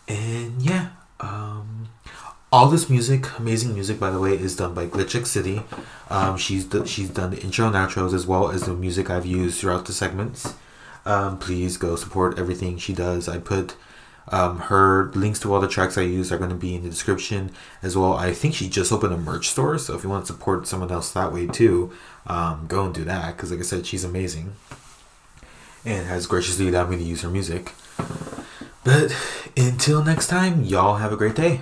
And 0.06 0.62
yeah, 0.62 0.88
um, 1.20 1.88
all 2.50 2.68
this 2.68 2.88
music, 2.88 3.38
amazing 3.38 3.74
music, 3.74 4.00
by 4.00 4.10
the 4.10 4.18
way, 4.18 4.32
is 4.32 4.56
done 4.56 4.72
by 4.72 4.86
Glitchick 4.86 5.26
City. 5.26 5.62
Um, 6.08 6.36
she's 6.38 6.68
the, 6.70 6.86
she's 6.86 7.10
done 7.10 7.30
the 7.30 7.40
intro 7.42 7.66
and 7.66 7.74
outros 7.74 8.14
as 8.14 8.26
well 8.26 8.50
as 8.50 8.62
the 8.62 8.74
music 8.74 9.10
I've 9.10 9.26
used 9.26 9.60
throughout 9.60 9.84
the 9.84 9.92
segments. 9.92 10.54
Um, 11.04 11.38
please 11.38 11.76
go 11.76 11.96
support 11.96 12.38
everything 12.38 12.78
she 12.78 12.92
does. 12.92 13.28
I 13.28 13.38
put 13.38 13.76
um, 14.32 14.58
her 14.58 15.10
links 15.14 15.40
to 15.40 15.52
all 15.52 15.60
the 15.60 15.68
tracks 15.68 15.96
I 15.96 16.02
use 16.02 16.30
are 16.30 16.38
going 16.38 16.50
to 16.50 16.56
be 16.56 16.74
in 16.74 16.82
the 16.82 16.90
description 16.90 17.50
as 17.82 17.96
well. 17.96 18.14
I 18.14 18.32
think 18.32 18.54
she 18.54 18.68
just 18.68 18.92
opened 18.92 19.14
a 19.14 19.18
merch 19.18 19.48
store, 19.48 19.78
so 19.78 19.94
if 19.94 20.04
you 20.04 20.10
want 20.10 20.26
to 20.26 20.32
support 20.32 20.66
someone 20.66 20.90
else 20.90 21.12
that 21.12 21.32
way 21.32 21.46
too, 21.46 21.92
um, 22.26 22.66
go 22.68 22.84
and 22.84 22.94
do 22.94 23.04
that. 23.04 23.36
Because 23.36 23.50
like 23.50 23.60
I 23.60 23.64
said, 23.64 23.86
she's 23.86 24.04
amazing 24.04 24.54
and 25.84 26.06
has 26.06 26.26
graciously 26.26 26.68
allowed 26.68 26.90
me 26.90 26.96
to 26.96 27.02
use 27.02 27.22
her 27.22 27.30
music. 27.30 27.72
But 28.84 29.14
until 29.56 30.04
next 30.04 30.28
time, 30.28 30.64
y'all 30.64 30.96
have 30.96 31.12
a 31.12 31.16
great 31.16 31.34
day. 31.34 31.60